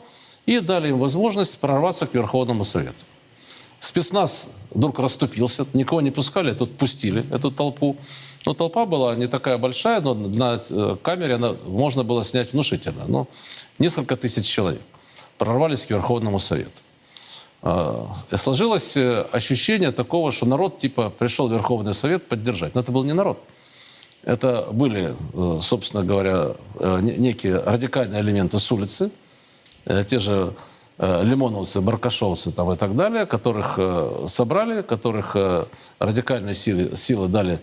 [0.46, 3.04] и дали им возможность прорваться к Верховному Совету.
[3.78, 7.96] Спецназ вдруг расступился, никого не пускали, тут пустили эту толпу.
[8.46, 13.04] Но толпа была не такая большая, но на э, камере она, можно было снять внушительно.
[13.06, 13.28] Но
[13.78, 14.82] несколько тысяч человек
[15.36, 16.80] прорвались к Верховному Совету.
[18.30, 18.96] И сложилось
[19.32, 22.74] ощущение такого, что народ типа пришел в Верховный Совет поддержать.
[22.74, 23.38] Но это был не народ.
[24.24, 29.10] Это были, э, собственно говоря, э, некие радикальные элементы с улицы,
[29.84, 30.54] э, те же
[31.00, 33.78] лимоновцы, баркашовцы там и так далее, которых
[34.26, 35.36] собрали, которых
[36.00, 37.60] радикальные силы, силы дали,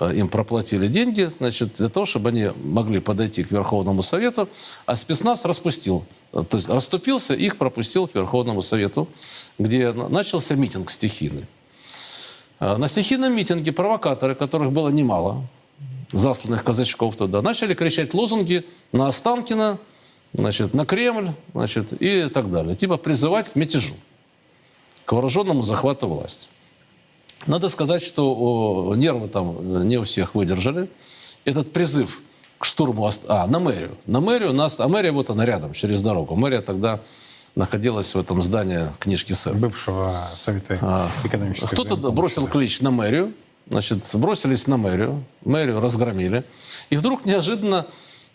[0.00, 4.48] им проплатили деньги, значит, для того, чтобы они могли подойти к Верховному Совету,
[4.86, 9.06] а спецназ распустил, то есть расступился, их пропустил к Верховному Совету,
[9.58, 11.44] где начался митинг стихийный.
[12.58, 15.44] На стихийном митинге провокаторы, которых было немало,
[16.12, 19.78] засланных казачков туда, начали кричать лозунги на Останкина,
[20.32, 22.74] значит, на Кремль значит, и так далее.
[22.74, 23.94] Типа призывать к мятежу,
[25.04, 26.48] к вооруженному захвату власти.
[27.46, 30.90] Надо сказать, что нервы там не у всех выдержали.
[31.44, 32.20] Этот призыв
[32.58, 33.08] к штурму...
[33.28, 33.96] А, на мэрию.
[34.06, 34.80] На мэрию нас...
[34.80, 36.34] А мэрия вот она рядом, через дорогу.
[36.34, 37.00] Мэрия тогда
[37.54, 39.54] находилась в этом здании книжки СЭР.
[39.54, 43.32] Бывшего Совета а, экономического Кто-то бросил клич на мэрию,
[43.70, 46.44] Значит, бросились на мэрию, мэрию разгромили.
[46.90, 47.86] И вдруг неожиданно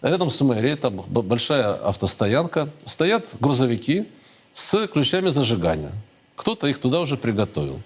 [0.01, 4.05] рядом с мэрией, там большая автостоянка, стоят грузовики
[4.51, 5.91] с ключами зажигания.
[6.35, 7.79] Кто-то их туда уже приготовил.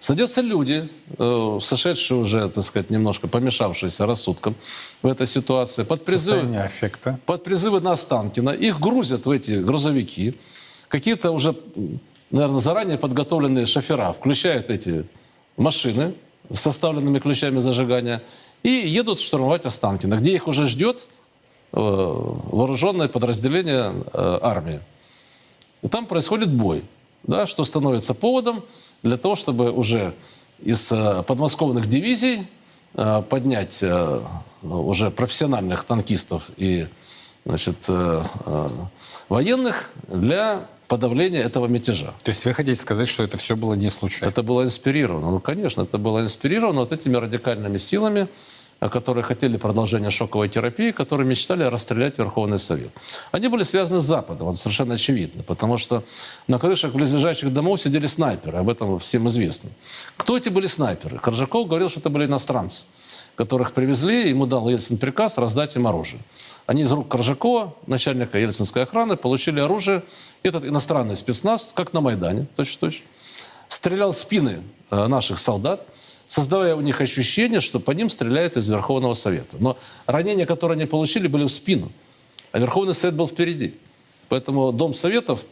[0.00, 4.56] Садятся люди, э, сошедшие уже, так сказать, немножко помешавшиеся рассудком
[5.02, 7.20] в этой ситуации, под призывы, аффекта.
[7.26, 8.50] под призывы на Останкино.
[8.50, 10.38] Их грузят в эти грузовики.
[10.88, 11.54] Какие-то уже,
[12.30, 15.04] наверное, заранее подготовленные шофера включают эти
[15.58, 16.14] машины,
[16.50, 18.22] с составленными ключами зажигания
[18.62, 21.08] и едут штурмовать Останкино, где их уже ждет
[21.72, 24.80] э, вооруженное подразделение э, армии.
[25.82, 26.82] И там происходит бой,
[27.22, 28.64] да, что становится поводом
[29.02, 30.12] для того, чтобы уже
[30.62, 32.46] из э, подмосковных дивизий
[32.92, 33.84] поднять
[34.62, 36.88] уже профессиональных танкистов и
[37.44, 37.88] значит,
[39.28, 42.12] военных для подавления этого мятежа.
[42.24, 44.32] То есть вы хотите сказать, что это все было не случайно?
[44.32, 45.30] Это было инспирировано.
[45.30, 48.26] Ну, конечно, это было инспирировано вот этими радикальными силами,
[48.80, 52.90] э, которые хотели продолжения шоковой терапии, которые мечтали расстрелять Верховный Совет.
[53.30, 56.02] Они были связаны с Западом, это совершенно очевидно, потому что
[56.48, 59.70] на крышах близлежащих домов сидели снайперы, об этом всем известно.
[60.16, 61.20] Кто эти были снайперы?
[61.20, 62.86] Коржаков говорил, что это были иностранцы
[63.40, 66.20] которых привезли, ему дал Ельцин приказ раздать им оружие.
[66.66, 70.02] Они из рук Коржакова, начальника ельцинской охраны, получили оружие.
[70.42, 73.06] Этот иностранный спецназ, как на Майдане, точно-точно,
[73.66, 75.86] стрелял в спины э, наших солдат,
[76.28, 79.56] создавая у них ощущение, что по ним стреляет из Верховного Совета.
[79.58, 81.90] Но ранения, которые они получили, были в спину,
[82.52, 83.74] а Верховный Совет был впереди.
[84.28, 85.46] Поэтому Дом Советов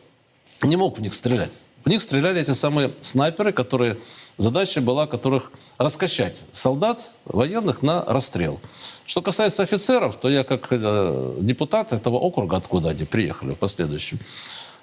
[0.61, 1.59] не мог в них стрелять.
[1.87, 3.97] В них стреляли эти самые снайперы, которые
[4.37, 8.61] задача была которых раскачать солдат военных на расстрел.
[9.07, 14.19] Что касается офицеров, то я как э, депутат этого округа, откуда они приехали в последующем,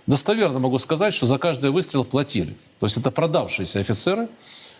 [0.07, 2.55] достоверно могу сказать, что за каждый выстрел платили.
[2.79, 4.29] То есть это продавшиеся офицеры,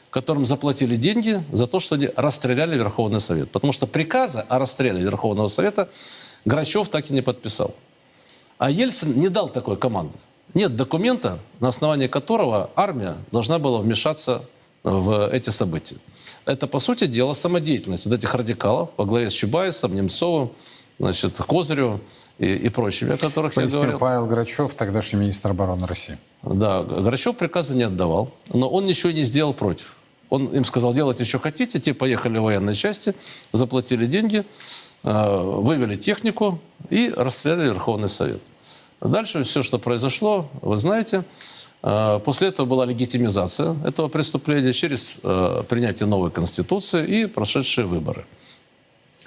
[0.10, 3.52] которым заплатили деньги за то, что они расстреляли Верховный Совет.
[3.52, 5.90] Потому что приказа о расстреле Верховного Совета
[6.46, 7.76] Грачев так и не подписал.
[8.58, 10.18] А Ельцин не дал такой команды.
[10.54, 14.44] Нет документа, на основании которого армия должна была вмешаться
[14.86, 15.98] в эти события.
[16.46, 20.52] Это, по сути дела, самодеятельность вот этих радикалов во главе с Чубайсом, Немцовым,
[21.00, 22.02] значит, Козыревым
[22.38, 24.00] и, и прочими, о которых Пояснил я говорил.
[24.00, 26.20] Павел Грачев, тогдашний министр обороны России.
[26.44, 29.96] Да, Грачев приказа не отдавал, но он ничего не сделал против.
[30.30, 31.80] Он им сказал, делайте, что хотите.
[31.80, 33.16] Те поехали в военные части,
[33.54, 34.46] заплатили деньги,
[35.04, 36.60] э, вывели технику
[36.92, 38.42] и расстреляли Верховный Совет.
[39.02, 41.24] Дальше все, что произошло, вы знаете.
[41.86, 48.26] Э, после этого была легитимизация этого преступления через э, принятие новой конституции и прошедшие выборы.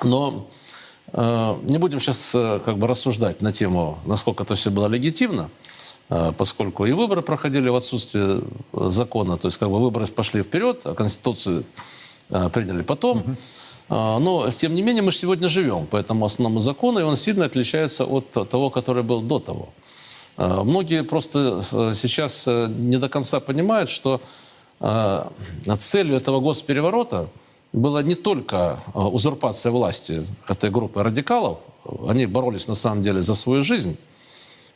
[0.02, 0.48] Но
[1.12, 2.32] э, не будем сейчас
[2.64, 5.50] как бы рассуждать на тему, насколько это все было легитимно,
[6.38, 8.40] поскольку и выборы проходили в отсутствие
[8.72, 11.64] закона, то есть как бы выборы пошли вперед, а конституцию
[12.28, 13.18] приняли потом.
[13.18, 13.36] Угу.
[13.94, 17.44] Но, тем не менее, мы же сегодня живем по этому основному закону, и он сильно
[17.44, 19.68] отличается от того, который был до того.
[20.38, 24.20] А, многие просто э, сейчас э, не до конца понимают, что
[25.76, 27.28] целью этого госпереворота
[27.72, 31.58] была не только узурпация власти этой группы радикалов,
[32.06, 33.98] они боролись на самом деле за свою жизнь,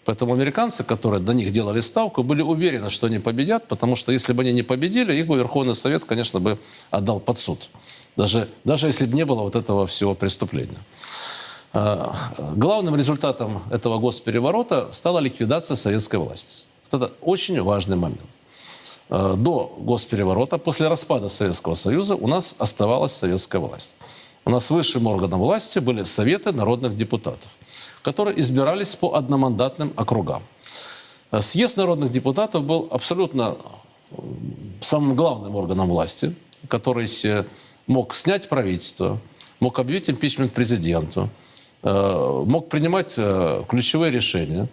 [0.04, 4.32] Поэтому американцы, которые до них делали ставку, были уверены, что они победят, потому что если
[4.32, 6.58] бы они не победили, их бы Верховный Совет, конечно, бы
[6.90, 7.68] отдал под суд.
[8.16, 10.78] Даже, даже если бы не было вот этого всего преступления.
[11.74, 12.12] Э,
[12.54, 16.66] главным результатом этого госпереворота стала ликвидация советской власти.
[16.90, 18.20] Это очень важный момент.
[19.08, 23.96] Э, до госпереворота, после распада Советского Союза, у нас оставалась советская власть.
[24.44, 27.50] У нас высшим органом власти были советы народных депутатов,
[28.02, 30.42] которые избирались по одномандатным округам.
[31.30, 33.56] Э, съезд народных депутатов был абсолютно
[34.82, 36.34] самым главным органом власти,
[36.68, 37.08] который
[37.86, 39.18] мог снять правительство,
[39.58, 41.30] мог объявить импичмент президенту,
[41.82, 44.68] мог принимать э, ключевые решения.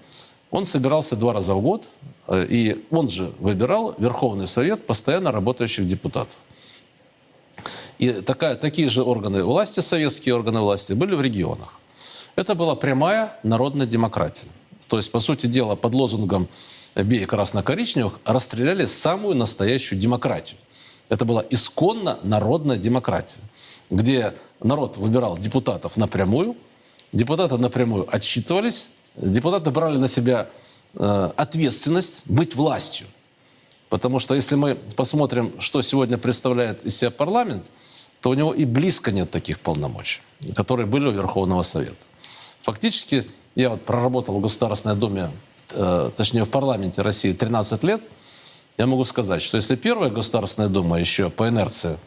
[0.51, 1.87] Он собирался два раза в год,
[2.27, 6.37] э, и он же выбирал Верховный Совет постоянно работающих депутатов.
[7.97, 11.73] И такая, такие же органы власти, советские органы власти, были в регионах.
[12.35, 14.47] Это была прямая народная демократия.
[14.87, 16.47] То есть, по сути дела, под лозунгом
[16.95, 20.59] «бей красно-коричневых» расстреляли самую настоящую демократию.
[21.09, 23.41] Это была исконно народная демократия,
[23.89, 26.55] где народ выбирал депутатов напрямую–
[27.11, 30.47] Депутаты напрямую отчитывались, депутаты брали на себя
[30.95, 33.07] э, ответственность быть властью.
[33.89, 37.71] Потому что если мы посмотрим, что сегодня представляет из себя парламент,
[38.21, 40.21] то у него и близко нет таких полномочий,
[40.55, 42.05] которые были у Верховного Совета.
[42.61, 45.31] Фактически, я вот проработал в Государственной Думе,
[45.71, 48.01] э, точнее в парламенте России 13 лет,
[48.77, 51.97] я могу сказать, что если первая Государственная Дума еще по инерции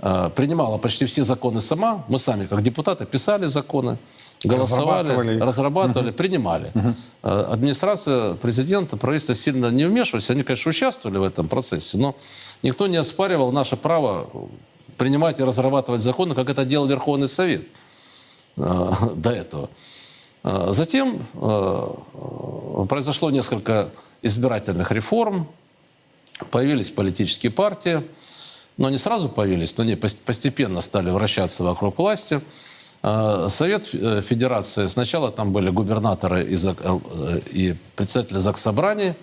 [0.00, 3.98] э, принимала почти все законы сама, мы сами как депутаты писали законы,
[4.44, 6.70] голосовали, разрабатывали, разрабатывали принимали.
[6.74, 6.94] Угу.
[7.22, 10.30] Администрация президента, правительство сильно не вмешивались.
[10.30, 12.16] Они, конечно, участвовали в этом процессе, но
[12.62, 14.28] никто не оспаривал наше право
[14.96, 17.62] принимать и разрабатывать законы, как это делал Верховный Совет
[18.56, 19.70] э, до этого.
[20.42, 21.26] Э, затем
[22.88, 23.90] произошло несколько
[24.22, 25.46] избирательных реформ,
[26.50, 28.02] появились политические партии,
[28.76, 32.40] но не сразу появились, но они постепенно стали вращаться вокруг власти.
[33.02, 39.14] А, Совет э, Федерации, сначала там были губернаторы и, э, и председатели Заксобраний,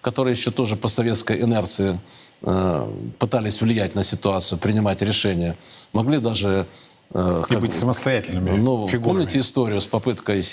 [0.00, 2.00] которые еще тоже по советской инерции
[2.42, 5.56] э, пытались влиять на ситуацию, принимать решения,
[5.92, 6.66] могли даже
[7.14, 9.18] и быть самостоятельными ну, фигурами.
[9.18, 10.44] Помните историю с попыткой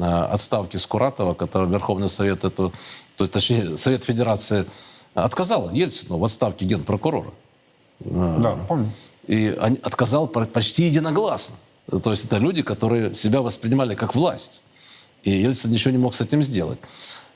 [0.00, 2.72] отставки Скуратова, который Верховный Совет, эту,
[3.16, 4.66] то, точнее, Совет Федерации
[5.14, 7.30] отказал Ельцину в отставке генпрокурора?
[8.00, 8.90] Да, помню.
[9.28, 9.46] И
[9.84, 11.54] отказал почти единогласно.
[11.90, 14.62] То есть это люди, которые себя воспринимали как власть.
[15.22, 16.78] И Ельцин ничего не мог с этим сделать.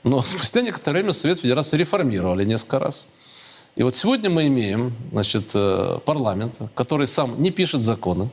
[0.03, 3.05] Но спустя некоторое время Совет Федерации реформировали несколько раз.
[3.75, 8.29] И вот сегодня мы имеем значит, э, парламент, который сам не пишет законы,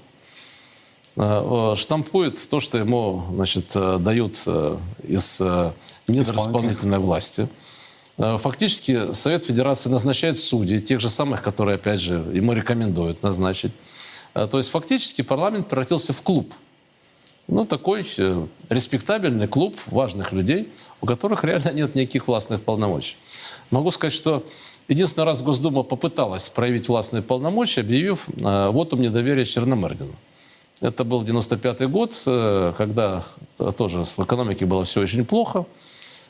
[1.16, 4.34] э, штампует то, что ему значит, э, дают
[5.04, 5.40] из
[6.08, 7.48] недр исполнительной власти.
[8.16, 13.72] Фактически Совет Федерации назначает судей, тех же самых, которые, опять же, ему рекомендуют назначить.
[14.50, 16.52] То есть фактически парламент превратился в клуб–
[17.48, 20.68] ну, такой э, респектабельный клуб важных людей,
[21.00, 23.16] у которых реально нет никаких властных полномочий.
[23.70, 24.44] Могу сказать, что
[24.88, 30.14] единственный раз Госдума попыталась проявить властные полномочия, объявив э, вотум недоверия Черномырдину.
[30.80, 33.24] Это был 95 год, э, когда
[33.76, 35.66] тоже в экономике было все очень плохо,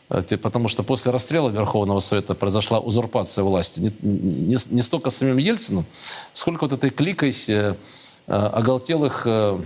[0.09, 5.85] потому что после расстрела Верховного Совета произошла узурпация власти не, не, не столько самим Ельцином,
[6.33, 7.75] сколько вот этой кликой э,
[8.27, 9.61] э, оголтелых э,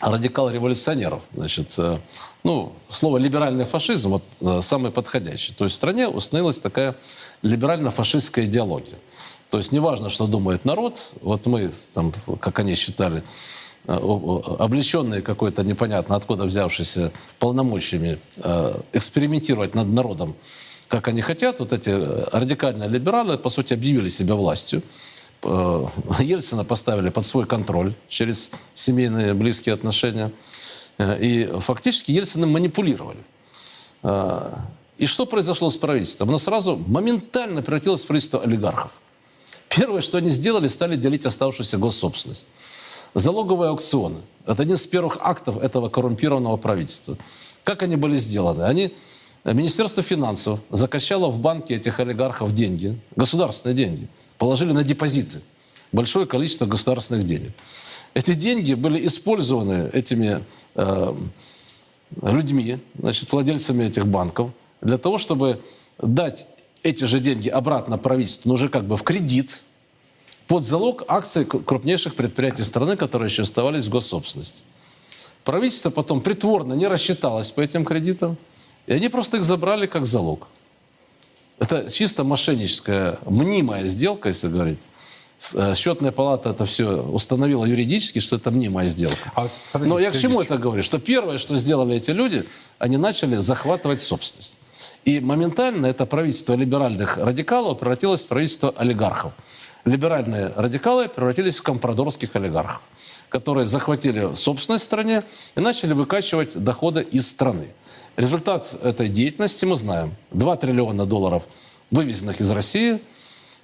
[0.00, 1.22] радикал-революционеров.
[1.34, 1.98] Значит, э,
[2.42, 5.52] ну, слово «либеральный фашизм» вот, э, самый подходящий.
[5.52, 6.96] То есть в стране установилась такая
[7.42, 8.98] либерально-фашистская идеология.
[9.50, 13.24] То есть неважно, что думает народ, вот мы, там, как они считали, э,
[13.86, 18.18] облеченные какой-то непонятно откуда взявшиеся полномочиями
[18.92, 20.36] экспериментировать над народом,
[20.90, 24.82] как они хотят, вот эти радикальные либералы, по сути, объявили себя властью.
[25.42, 25.86] Э,
[26.18, 30.32] Ельцина поставили под свой контроль через семейные близкие отношения.
[30.98, 33.20] Э, и фактически Ельциным манипулировали.
[34.02, 34.52] Э,
[34.98, 36.30] и что произошло с правительством?
[36.30, 38.90] Оно сразу моментально превратилось в правительство олигархов.
[39.68, 42.48] Первое, что они сделали, стали делить оставшуюся госсобственность.
[43.14, 44.20] Залоговые аукционы.
[44.46, 47.16] Это один из первых актов этого коррумпированного правительства.
[47.64, 48.62] Как они были сделаны?
[48.62, 48.94] Они,
[49.44, 54.08] Министерство финансов закачало в банки этих олигархов деньги, государственные деньги–
[54.40, 55.42] положили на депозиты
[55.92, 57.52] большое количество государственных денег.
[58.14, 60.42] Эти деньги были использованы этими
[60.74, 61.16] э,
[62.22, 65.60] людьми, значит, владельцами этих банков, для того, чтобы
[65.98, 66.48] дать
[66.82, 69.62] эти же деньги обратно правительству, но уже как бы в кредит,
[70.50, 74.64] под залог акций крупнейших предприятий страны, которые еще оставались в госсобственности.
[75.44, 78.36] Правительство потом притворно не рассчиталось по этим кредитам,
[78.88, 80.48] и они просто их забрали как залог.
[81.60, 84.80] Это чисто мошенническая, мнимая сделка, если говорить.
[85.54, 89.30] Э, счетная палата это все установила юридически, что это мнимая сделка.
[89.36, 89.46] А,
[89.78, 90.82] Но я к чему это говорю?
[90.82, 92.44] Что первое, что сделали эти люди,
[92.80, 94.58] они начали захватывать собственность.
[95.04, 99.32] И моментально это правительство либеральных радикалов превратилось в правительство олигархов.
[99.84, 102.80] Либеральные радикалы превратились в компрадорских олигархов,
[103.28, 105.22] которые захватили собственность в стране
[105.56, 107.68] и начали выкачивать доходы из страны.
[108.16, 110.14] Результат этой деятельности мы знаем.
[110.32, 111.44] 2 триллиона долларов
[111.90, 113.00] вывезенных из России,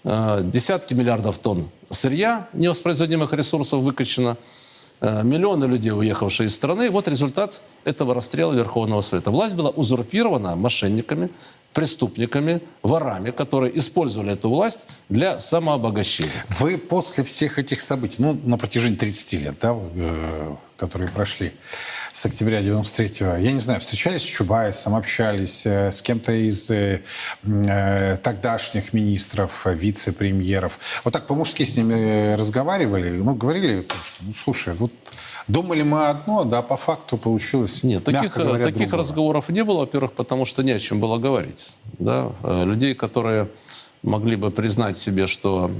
[0.04, 4.36] э, десятки миллиардов тонн сырья невоспроизводимых ресурсов выкачано,
[5.00, 6.90] э, миллионы людей, уехавшие из страны.
[6.90, 9.30] Вот результат этого расстрела Верховного Совета.
[9.30, 11.28] Власть была узурпирована мошенниками,
[11.76, 16.30] преступниками, ворами, которые использовали эту власть для самообогащения.
[16.48, 21.52] Вы после всех этих событий, ну, на протяжении 30 лет, да, э, которые прошли
[22.14, 27.02] с октября 93-го, я не знаю, встречались с Чубайсом, общались э, с кем-то из э,
[27.44, 30.78] э, тогдашних министров, вице-премьеров.
[31.04, 34.92] Вот так по-мужски с ними разговаривали, ну, говорили, что, ну, слушай, вот
[35.48, 37.84] Думали мы одно, да, по факту получилось.
[37.84, 38.98] Нет, таких, говоря, таких другого.
[38.98, 41.72] разговоров не было, во-первых, потому что не о чем было говорить.
[41.98, 42.32] Да?
[42.42, 43.48] Людей, которые
[44.02, 45.70] могли бы признать себе, что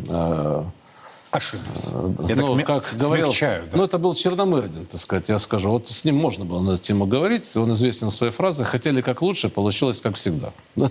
[1.36, 1.88] ошиблись.
[2.28, 3.62] Я ну, так как говорил, да?
[3.72, 5.70] ну, это был Черномырдин, так сказать, я скажу.
[5.70, 7.56] Вот с ним можно было на эту тему говорить.
[7.56, 10.52] Он известен своей фразой «хотели как лучше, получилось как всегда».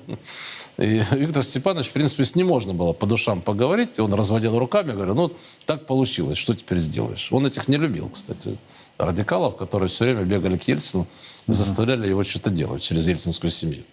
[0.77, 3.99] И Виктор Степанович, в принципе, с ним можно было по душам поговорить.
[3.99, 5.31] Он разводил руками, говорил, ну,
[5.65, 7.29] так получилось, что теперь сделаешь?
[7.31, 8.57] Он этих не любил, кстати,
[8.97, 11.07] радикалов, которые все время бегали к Ельцину
[11.47, 13.83] и заставляли его что-то делать через ельцинскую семью.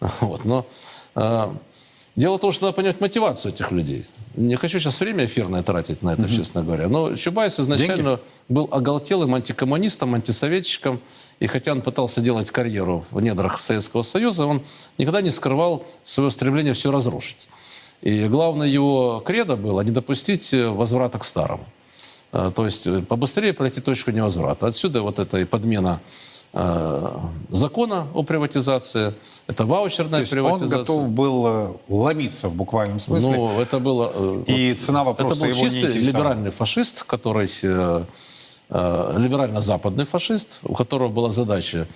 [0.20, 0.44] Вот.
[0.44, 0.64] Но
[1.14, 1.56] а,
[2.18, 4.04] Дело в том, что надо понять мотивацию этих людей.
[4.34, 6.34] Не хочу сейчас время эфирное тратить на это, угу.
[6.34, 6.88] честно говоря.
[6.88, 8.20] Но Чубайс изначально Деньги?
[8.48, 11.00] был оголтелым антикоммунистом, антисоветчиком.
[11.38, 14.62] И хотя он пытался делать карьеру в недрах Советского Союза, он
[14.98, 17.48] никогда не скрывал свое стремление все разрушить.
[18.02, 21.66] И главное его кредо было не допустить возврата к старому.
[22.32, 24.66] А, то есть побыстрее пройти точку невозврата.
[24.66, 29.14] Отсюда вот эта и подмена э, закона о приватизации,
[29.46, 30.78] это ваучерная То приватизация.
[30.78, 33.36] он готов был э, ломиться в буквальном смысле.
[33.36, 34.10] Ну, это было...
[34.14, 37.50] э, И вот, цена вопроса Это был его чистый либеральный фашист, который...
[37.62, 38.04] э,
[38.70, 41.86] э, либерально-западный фашист, у которого была задача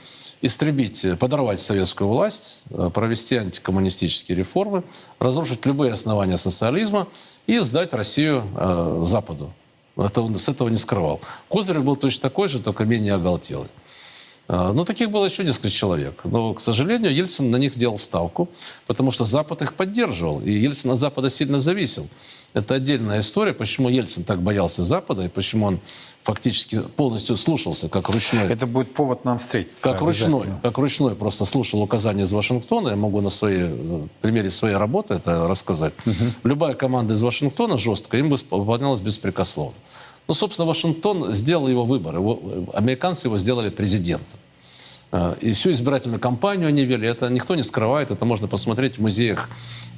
[0.43, 4.83] истребить, э, подорвать советскую власть, э, провести антикоммунистические реформы,
[5.19, 7.07] разрушить любые основания социализма
[7.47, 9.53] и сдать Россию э, Западу.
[9.97, 11.21] Это он с этого не скрывал.
[11.49, 13.69] Козырев был точно такой же, только менее оголтелый.
[14.49, 16.21] А, Ну, таких было еще несколько человек.
[16.25, 18.49] Но, к сожалению, Ельцин на них делал ставку,
[18.87, 20.41] потому что Запад их поддерживал.
[20.41, 22.09] И Ельцин от Запада сильно зависел.
[22.55, 25.81] Это отдельная история, почему Ельцин так боялся Запада и почему он
[26.23, 28.47] фактически полностью слушался, как ручной.
[28.53, 29.91] Это будет повод нам встретиться.
[29.91, 32.91] Как ручной, как ручной просто слушал указания из Вашингтона.
[32.91, 35.95] Я могу на своей, э, примере своей работы это рассказать.
[36.45, 39.75] Любая команда из Вашингтона жесткая, им бы выполнялась беспрекословно.
[40.29, 42.17] Ну, собственно, Вашингтон сделал его выбор.
[42.17, 44.39] Его, э, американцы его сделали президентом.
[45.11, 47.07] Э, И всю избирательную кампанию они вели.
[47.09, 48.11] Это никто не скрывает.
[48.11, 49.49] Это можно посмотреть в музеях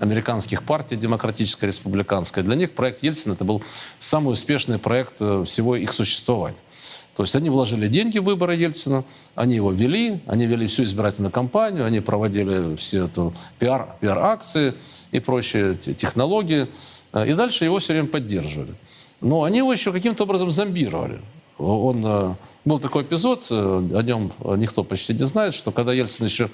[0.00, 2.42] американских партий, демократической, республиканской.
[2.42, 3.62] Для них проект Ельцина это был
[3.98, 6.56] самый успешный проект э, всего их существования.
[7.16, 9.04] То есть они вложили деньги в выборы Ельцина,
[9.36, 14.74] они его вели, они вели всю избирательную кампанию, они проводили все эту пиар, пиар-акции
[15.12, 16.66] и прочие те- технологии.
[17.24, 18.74] И дальше его все время поддерживали.
[19.24, 21.18] Но они его еще каким-то образом зомбировали.
[21.56, 22.34] Он, э,
[22.66, 26.50] был такой эпизод, э, о нем никто почти не знает, что когда Ельцин еще,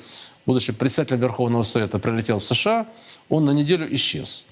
[0.46, 2.86] будучи председателем Верховного Совета, прилетел в США,
[3.28, 4.44] он на неделю исчез.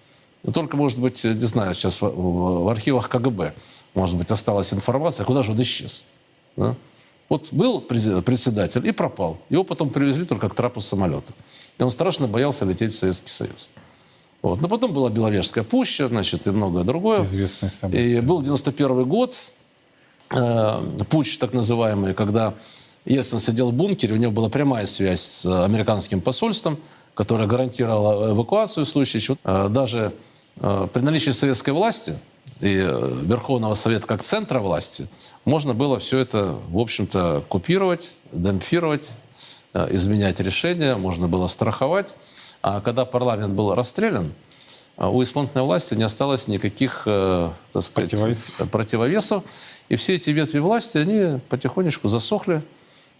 [0.52, 3.54] Только, может быть, э, не знаю, сейчас в, архивах КГБ,
[3.94, 6.04] может быть, осталась информация, куда же он исчез.
[6.56, 6.74] да?
[7.28, 9.38] Вот был председатель и пропал.
[9.48, 11.34] Его потом привезли только к трапу самолета.
[11.78, 13.68] И он страшно боялся лететь в Советский Союз.
[14.42, 14.60] Вот.
[14.60, 17.24] Но потом была Беловежская пуща, значит, и многое другое.
[17.24, 18.18] Известное событие.
[18.18, 19.36] И был 91 год,
[20.30, 20.80] э,
[21.10, 22.54] путч так называемый, когда
[23.04, 26.78] Ельцин сидел в бункере, у него была прямая связь с американским посольством,
[27.14, 29.36] которое гарантировало эвакуацию в случае чего.
[29.44, 30.12] Э, Даже
[30.60, 32.16] э, при наличии советской власти
[32.60, 35.08] и э, Верховного Совета как центра власти
[35.44, 39.10] можно было все это, в общем-то, купировать, демпфировать,
[39.74, 42.14] э, изменять решения, можно было страховать.
[42.62, 44.32] А когда парламент был расстрелян,
[44.96, 48.70] а у исполнительной власти не осталось никаких э, так сказать, Противовесов.
[48.70, 49.44] противовесов.
[49.88, 52.62] И все эти ветви власти, они потихонечку засохли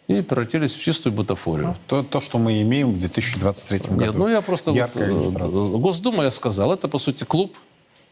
[0.08, 1.76] и превратились в чистую бутафорию.
[1.86, 4.00] То, то, что мы имеем в 2023 году.
[4.00, 4.72] Нет, ну я просто...
[4.72, 5.68] вот, Яркая э, иллюстрация.
[5.78, 7.56] Госдума, я сказал, это, по сути, клуб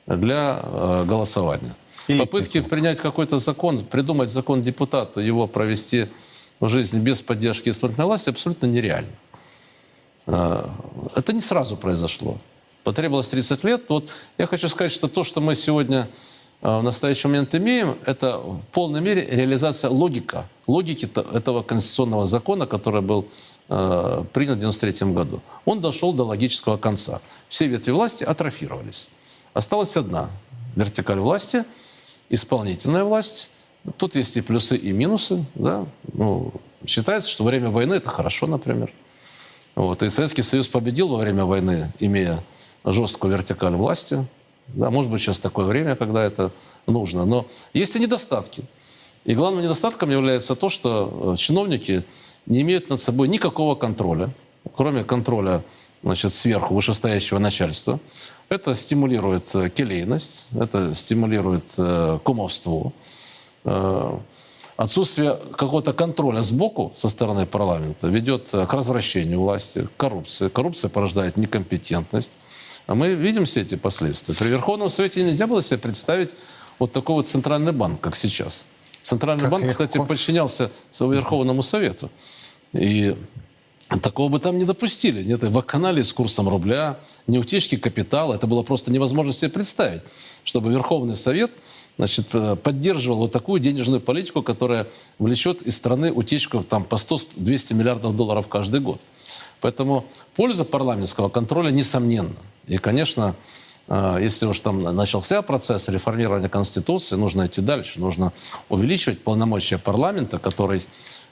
[0.06, 1.74] для э, голосования.
[2.06, 6.06] Элитный Попытки принять какой-то закон, придумать закон депутата, его провести
[6.60, 9.10] в жизнь без поддержки исполнительной власти абсолютно нереально.
[10.26, 10.68] Э,
[11.14, 12.38] Это не сразу произошло.
[12.84, 13.82] Потребовалось 30 лет.
[13.88, 14.08] Вот
[14.38, 16.08] я хочу сказать, что то, что мы сегодня
[16.62, 22.26] э, в настоящий момент имеем, это в полной мере реализация логика, логики то- этого конституционного
[22.26, 23.26] закона, который был
[23.68, 25.40] э, принят в 1993 году.
[25.64, 27.20] Он дошел до логического конца.
[27.48, 29.10] Все ветви власти атрофировались.
[29.54, 30.28] Осталась одна
[30.76, 31.64] вертикаль власти,
[32.28, 33.50] исполнительная власть.
[33.96, 35.44] Тут есть и плюсы, и минусы.
[35.54, 35.86] Да?
[36.12, 36.52] Ну,
[36.86, 38.92] считается, что время войны это хорошо, например.
[39.76, 40.02] Вот.
[40.02, 42.42] И Советский Союз победил во время войны, имея
[42.84, 44.26] жесткую вертикаль власти.
[44.68, 46.50] Да, может быть, сейчас такое время, когда это
[46.86, 47.24] нужно.
[47.24, 48.64] Но есть и недостатки.
[49.24, 52.04] И главным недостатком является то, что э, чиновники
[52.46, 54.30] не имеют над собой никакого контроля,
[54.74, 55.62] кроме контроля
[56.02, 58.00] значит, сверху вышестоящего начальства.
[58.48, 62.92] Это стимулирует э, келейность, это стимулирует э, кумовство.
[64.76, 70.48] Отсутствие какого-то контроля сбоку со стороны парламента ведет э, к развращению власти, к коррупции.
[70.48, 72.38] Коррупция порождает некомпетентность.
[72.86, 74.34] А мы видим все эти последствия.
[74.34, 76.34] При Верховном Совете нельзя было себе представить
[76.78, 78.66] вот такой вот центральный банк, как сейчас.
[79.00, 79.72] Центральный Как банк, легко.
[79.72, 82.10] кстати, подчинялся своему Верховному Совету.
[82.74, 83.16] И
[84.02, 85.22] такого бы там не допустили.
[85.22, 88.34] Нет и вакханалии с курсом рубля, ни утечки капитала.
[88.34, 90.02] Это было просто невозможно себе представить,
[90.44, 91.52] чтобы Верховный Совет
[91.98, 94.86] значит, э, поддерживал вот такую денежную политику, которая
[95.18, 99.00] влечет из страны утечку там, по 100-200 миллиардов долларов каждый год.
[99.60, 102.36] Поэтому польза парламентского контроля несомненна.
[102.66, 103.34] И, конечно,
[103.88, 108.00] э, если уж там начался процесс реформирования Конституции, нужно идти дальше.
[108.00, 108.32] Нужно
[108.68, 110.82] увеличивать полномочия парламента, который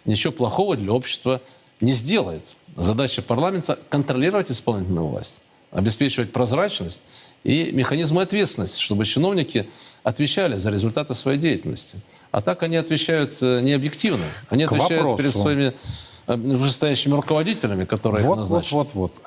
[0.04, 1.40] ничего плохого для общества
[1.80, 2.54] не сделает.
[2.76, 7.02] Задача парламента– контролировать исполнительную власть, обеспечивать прозрачность
[7.44, 9.68] и механизмы ответственности, чтобы чиновники
[10.02, 11.98] отвечали за результаты своей деятельности.
[12.32, 14.24] А так они отвечают э, не объективно.
[14.48, 15.18] Они К отвечают вопросу.
[15.18, 15.72] перед своими
[16.26, 19.22] э, вышестоящими руководителями, которые вот, вот, вот, вот.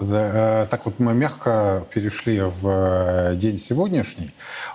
[0.69, 4.31] Так вот мы мягко перешли в день сегодняшний.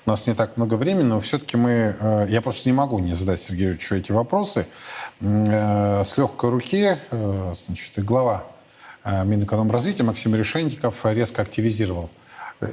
[0.06, 2.26] У нас не так много времени, но все-таки мы...
[2.30, 4.66] Я просто не могу не задать Сергею Ильичу эти вопросы.
[5.20, 8.44] С легкой руки, значит, и глава
[9.04, 12.08] Минэкономразвития Максим Решенников резко активизировал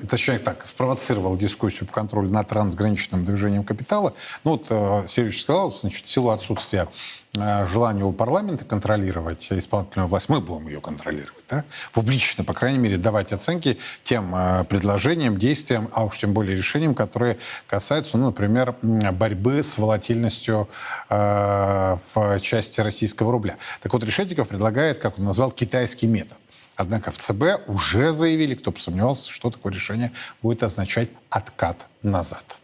[0.09, 4.13] точнее так, спровоцировал дискуссию по контролю над трансграничным движением капитала.
[4.43, 6.87] Ну вот э, Сергеевич сказал, значит, в силу отсутствия
[7.35, 11.63] э, желания у парламента контролировать исполнительную власть, мы будем ее контролировать, да?
[11.91, 16.93] публично, по крайней мере, давать оценки тем э, предложениям, действиям, а уж тем более решениям,
[16.93, 17.37] которые
[17.67, 20.69] касаются, ну, например, борьбы с волатильностью
[21.09, 23.57] э, в части российского рубля.
[23.81, 26.37] Так вот, Решетников предлагает, как он назвал, китайский метод.
[26.79, 32.55] Однако в ЦБ уже заявили, кто бы сомневался, что такое решение будет означать откат назад.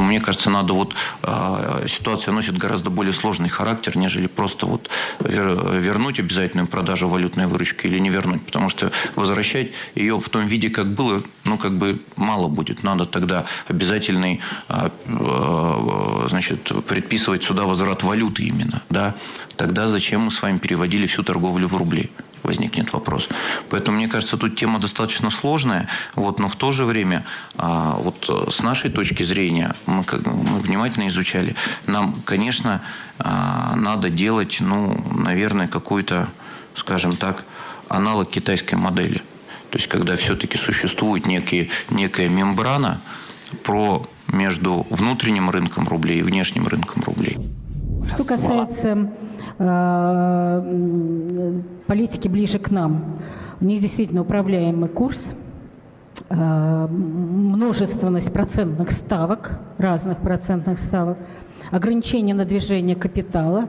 [0.00, 4.88] Мне кажется, надо вот э, ситуация носит гораздо более сложный характер, нежели просто вот
[5.20, 10.46] вер, вернуть обязательную продажу валютной выручки или не вернуть, потому что возвращать ее в том
[10.46, 12.82] виде, как было, ну как бы мало будет.
[12.82, 19.14] Надо тогда обязательный, э, э, значит, предписывать сюда возврат валюты именно, да.
[19.56, 22.10] Тогда зачем мы с вами переводили всю торговлю в рубли?
[22.42, 23.28] возникнет вопрос.
[23.68, 27.24] Поэтому, мне кажется, тут тема достаточно сложная, вот, но в то же время,
[27.56, 32.82] а, вот с нашей точки зрения, мы, как, мы внимательно изучали, нам, конечно,
[33.18, 36.28] а, надо делать, ну, наверное, какой-то,
[36.74, 37.44] скажем так,
[37.88, 39.22] аналог китайской модели.
[39.70, 43.00] То есть, когда все-таки существует некие, некая мембрана
[43.62, 47.36] про между внутренним рынком рублей и внешним рынком рублей.
[48.14, 49.10] Что касается
[49.58, 53.20] э, политики ближе к нам,
[53.60, 55.32] у них действительно управляемый курс,
[56.28, 61.18] множественность процентных ставок, разных процентных ставок,
[61.70, 63.68] ограничение на движение капитала.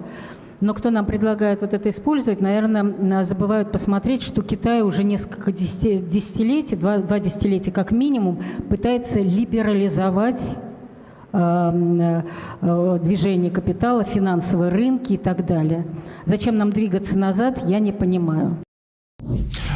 [0.59, 6.75] Но кто нам предлагает вот это использовать, наверное, забывают посмотреть, что Китай уже несколько десятилетий,
[6.75, 8.39] два, два десятилетия как минимум,
[8.69, 10.41] пытается либерализовать
[11.33, 12.23] Э,
[12.61, 15.85] э, движение капитала, финансовые рынки и так далее.
[16.25, 18.57] Зачем нам двигаться назад, я не понимаю.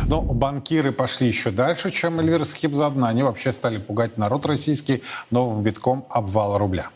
[0.07, 3.09] Но банкиры пошли еще дальше, чем Эльвира Схибзадна.
[3.09, 5.01] Они вообще стали пугать народ российский
[5.31, 6.89] новым витком обвала рубля.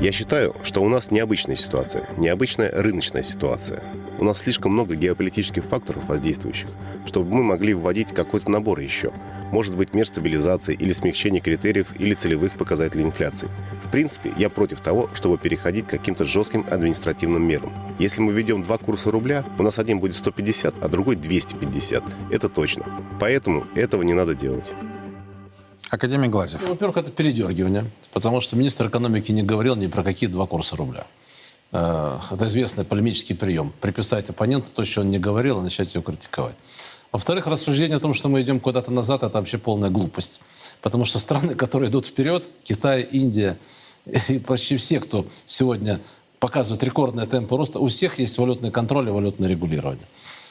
[0.00, 3.84] Я считаю, что у нас необычная ситуация, необычная рыночная ситуация.
[4.22, 6.68] У нас слишком много геополитических факторов воздействующих,
[7.06, 9.12] чтобы мы могли вводить какой-то набор еще–
[9.50, 13.48] может быть мер стабилизации или смягчения критериев или целевых показателей инфляции.
[13.84, 17.72] В принципе, я против того, чтобы переходить к каким-то жестким административным мерам.
[17.98, 22.02] Если мы введем два курса рубля, у нас один будет 150, а другой 250.
[22.30, 22.84] Это точно.
[23.20, 24.70] Поэтому этого не надо делать.
[25.90, 26.62] Академик Глазев.
[26.62, 30.76] Ну, во-первых, это передергивание, потому что министр экономики не говорил ни про какие два курса
[30.76, 31.06] рубля.
[31.72, 33.72] Э, это известный полемический прием.
[33.80, 36.54] Приписать оппоненту то, что он не говорил, и начать его критиковать.
[37.10, 40.40] Во-вторых, рассуждение о том, что мы идем куда-то назад, это вообще полная глупость.
[40.82, 43.58] Потому что страны, которые идут вперед, Китай, Индия
[44.28, 46.00] и почти все, кто сегодня
[46.40, 50.06] показывают рекордные темпы роста, у всех есть валютный контроль и валютное регулирование.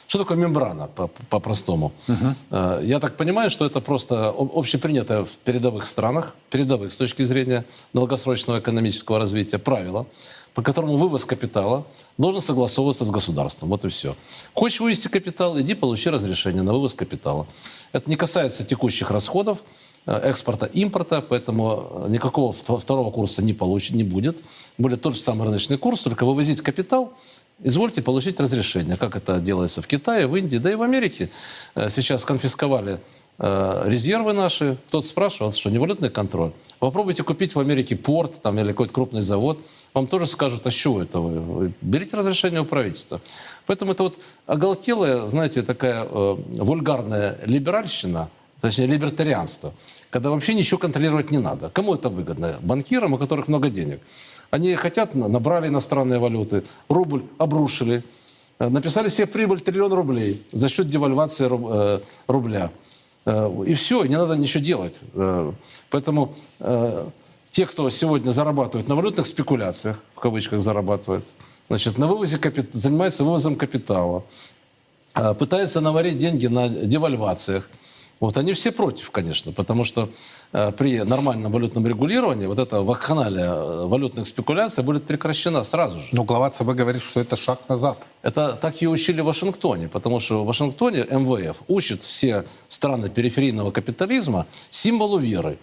[0.08, 1.92] Что такое мембрана по-простому?
[2.06, 2.82] По угу.
[2.82, 7.64] Я так понимаю, что это просто общепринятое в передовых странах, передовых с точки зрения
[7.94, 10.06] долгосрочного экономического развития правило,
[10.54, 11.86] по которому вывоз капитала
[12.18, 13.68] должен согласовываться с государством.
[13.68, 14.16] Вот и все.
[14.54, 17.46] Хочешь вывести капитал, иди получи разрешение на вывоз капитала.
[17.92, 19.58] Это не касается текущих расходов,
[20.06, 24.42] э, экспорта, импорта, поэтому никакого второго курса не, получит, не будет.
[24.78, 27.12] Будет тот же самый рыночный курс, только вывозить капитал,
[27.62, 28.96] извольте получить разрешение.
[28.96, 31.30] Как это делается в Китае, в Индии, да и в Америке.
[31.74, 32.98] Э, сейчас конфисковали Э,
[33.42, 34.78] резервы наши.
[34.86, 36.52] Кто-то спрашивал, что не валютный контроль.
[36.78, 39.58] Попробуйте купить в Америке порт там, или какой-то крупный завод.
[39.94, 41.72] Вам тоже скажут, а что это вы?
[41.80, 43.20] Берите разрешение у правительства.
[43.66, 48.30] Поэтому это вот оголтелая, знаете, такая э, вульгарная либеральщина,
[48.60, 49.74] точнее, либертарианство,
[50.10, 51.68] когда вообще ничего контролировать не надо.
[51.70, 52.56] Кому это выгодно?
[52.60, 54.00] Банкирам, у которых много денег.
[54.50, 58.02] Они хотят, набрали иностранные валюты, рубль обрушили,
[58.58, 62.70] э, написали себе прибыль триллион рублей за счет девальвации э, рубля.
[63.24, 65.00] Э, и все, не надо ничего делать.
[65.14, 65.52] Э,
[65.90, 67.06] поэтому э,
[67.50, 71.24] те, кто сегодня зарабатывает на валютных спекуляциях, в кавычках зарабатывает,
[71.68, 72.70] значит, на вывозе капит...
[72.72, 74.24] занимается вывозом капитала,
[75.38, 77.68] пытается наварить деньги на девальвациях,
[78.18, 80.08] вот они все против, конечно, потому что
[80.52, 86.06] при нормальном валютном регулировании вот эта вакханалия э, валютных спекуляций будет прекращена сразу же.
[86.12, 88.06] Но глава ЦБ говорит, что это шаг назад.
[88.20, 93.70] Это так и учили в Вашингтоне, потому что в Вашингтоне МВФ учит все страны периферийного
[93.70, 95.58] капитализма символу веры.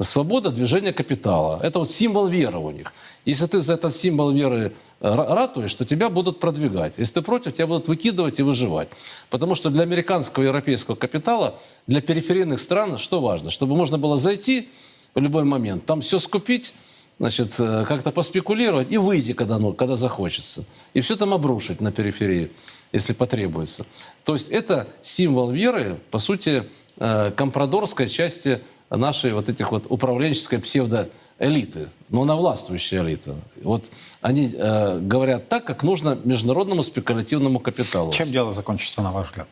[0.00, 1.60] Свобода движения капитала.
[1.62, 2.92] Это вот символ веры у них.
[3.24, 6.98] Если ты за этот символ веры э, ратуешь, то тебя будут продвигать.
[6.98, 8.88] Если ты против, тебя будут выкидывать и выживать.
[9.30, 11.54] Потому что для американского и европейского капитала,
[11.86, 13.50] для периферийных стран, что важно?
[13.50, 14.68] Чтобы можно было зайти
[15.14, 16.74] в любой момент, там все скупить,
[17.20, 20.64] значит, э, как-то поспекулировать и выйти, когда, ну, когда захочется.
[20.94, 22.50] И все там обрушить на периферии,
[22.92, 23.86] если потребуется.
[24.24, 26.64] То есть это символ веры, по сути,
[26.98, 33.34] компрадорской части нашей вот этих вот управленческой псевдоэлиты, но она властвующая элита.
[33.62, 33.90] Вот
[34.20, 38.12] они э, говорят так, как нужно международному спекулятивному капиталу.
[38.12, 39.48] Чем дело закончится, на ваш взгляд?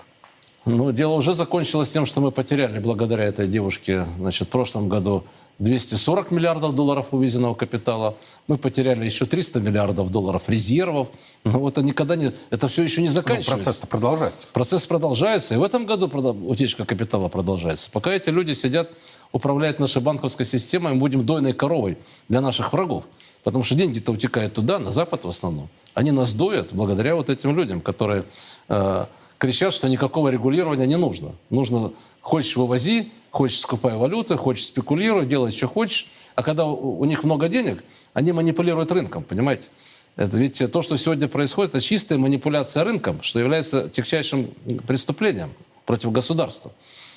[0.64, 5.24] Ну, дело уже закончилось тем, что мы потеряли благодаря этой девушке, значит, в прошлом году
[5.58, 8.16] 240 миллиардов долларов увезенного капитала.
[8.46, 11.08] Мы потеряли еще 300 миллиардов долларов резервов.
[11.44, 12.32] Ну, вот это никогда не...
[12.50, 13.54] Это все еще не Ну, заканчивается.
[13.54, 14.48] процесс продолжается.
[14.52, 16.06] Процесс продолжается, и в этом году
[16.46, 17.90] утечка капитала продолжается.
[17.90, 18.88] Пока эти люди сидят,
[19.32, 21.98] управляют нашей банковской системой, мы будем дойной коровой
[22.28, 23.04] для наших врагов.
[23.42, 25.68] Потому что деньги-то утекают туда, на Запад в основном.
[25.94, 28.24] Они нас доят благодаря вот этим людям, которые
[28.68, 29.06] э,
[29.42, 31.32] кричат, что никакого регулирования не нужно.
[31.50, 36.06] Нужно, хочешь вывози, хочешь скупай валюты, хочешь спекулируй, делай, что хочешь.
[36.36, 37.82] А когда у, них много денег,
[38.14, 39.70] они манипулируют рынком, понимаете?
[40.14, 44.48] Это ведь то, что сегодня происходит, это чистая манипуляция рынком, что является тягчайшим
[44.86, 45.50] преступлением
[45.86, 46.70] против государства.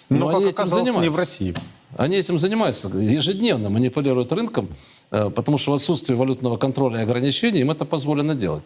[0.09, 1.19] Но, они как этим оказалось, не в занимаются.
[1.19, 1.53] России.
[1.95, 4.67] Они этим занимаются ежедневно, манипулируют рынком,
[5.11, 8.63] э, потому что в отсутствии валютного контроля и ограничений им это позволено делать.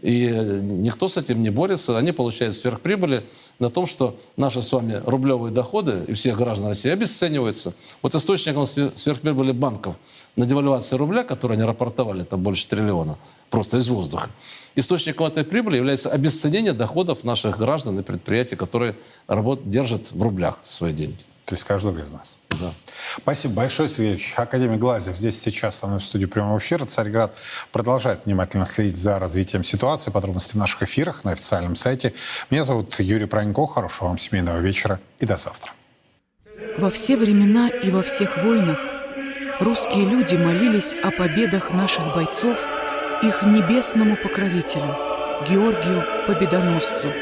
[0.00, 1.96] И никто с этим не борется.
[1.96, 3.22] Они получают сверхприбыли
[3.60, 7.72] на том, что наши с вами рублевые доходы и всех граждан России обесцениваются.
[8.02, 9.94] Вот источником све- сверхприбыли банков
[10.34, 13.16] на девальвации рубля, которые они рапортовали, там больше триллиона,
[13.50, 14.28] просто из воздуха.
[14.74, 18.96] Источником этой прибыли является обесценение доходов наших граждан и предприятий, которые
[19.28, 21.18] работ, держат в рублях свои деньги.
[21.44, 22.38] То есть каждого из нас.
[22.50, 22.72] Да.
[23.18, 24.34] Спасибо большое, Сергей Ильич.
[24.36, 26.84] Академик Глазев здесь сейчас со мной в студии прямого эфира.
[26.84, 27.34] Царьград
[27.72, 30.10] продолжает внимательно следить за развитием ситуации.
[30.10, 32.14] Подробности в наших эфирах на официальном сайте.
[32.50, 33.66] Меня зовут Юрий Пронько.
[33.66, 35.72] Хорошего вам семейного вечера и до завтра.
[36.78, 38.78] Во все времена и во всех войнах
[39.60, 42.58] русские люди молились о победах наших бойцов
[43.22, 44.96] их небесному покровителю,
[45.48, 47.21] Георгию Победоносцу.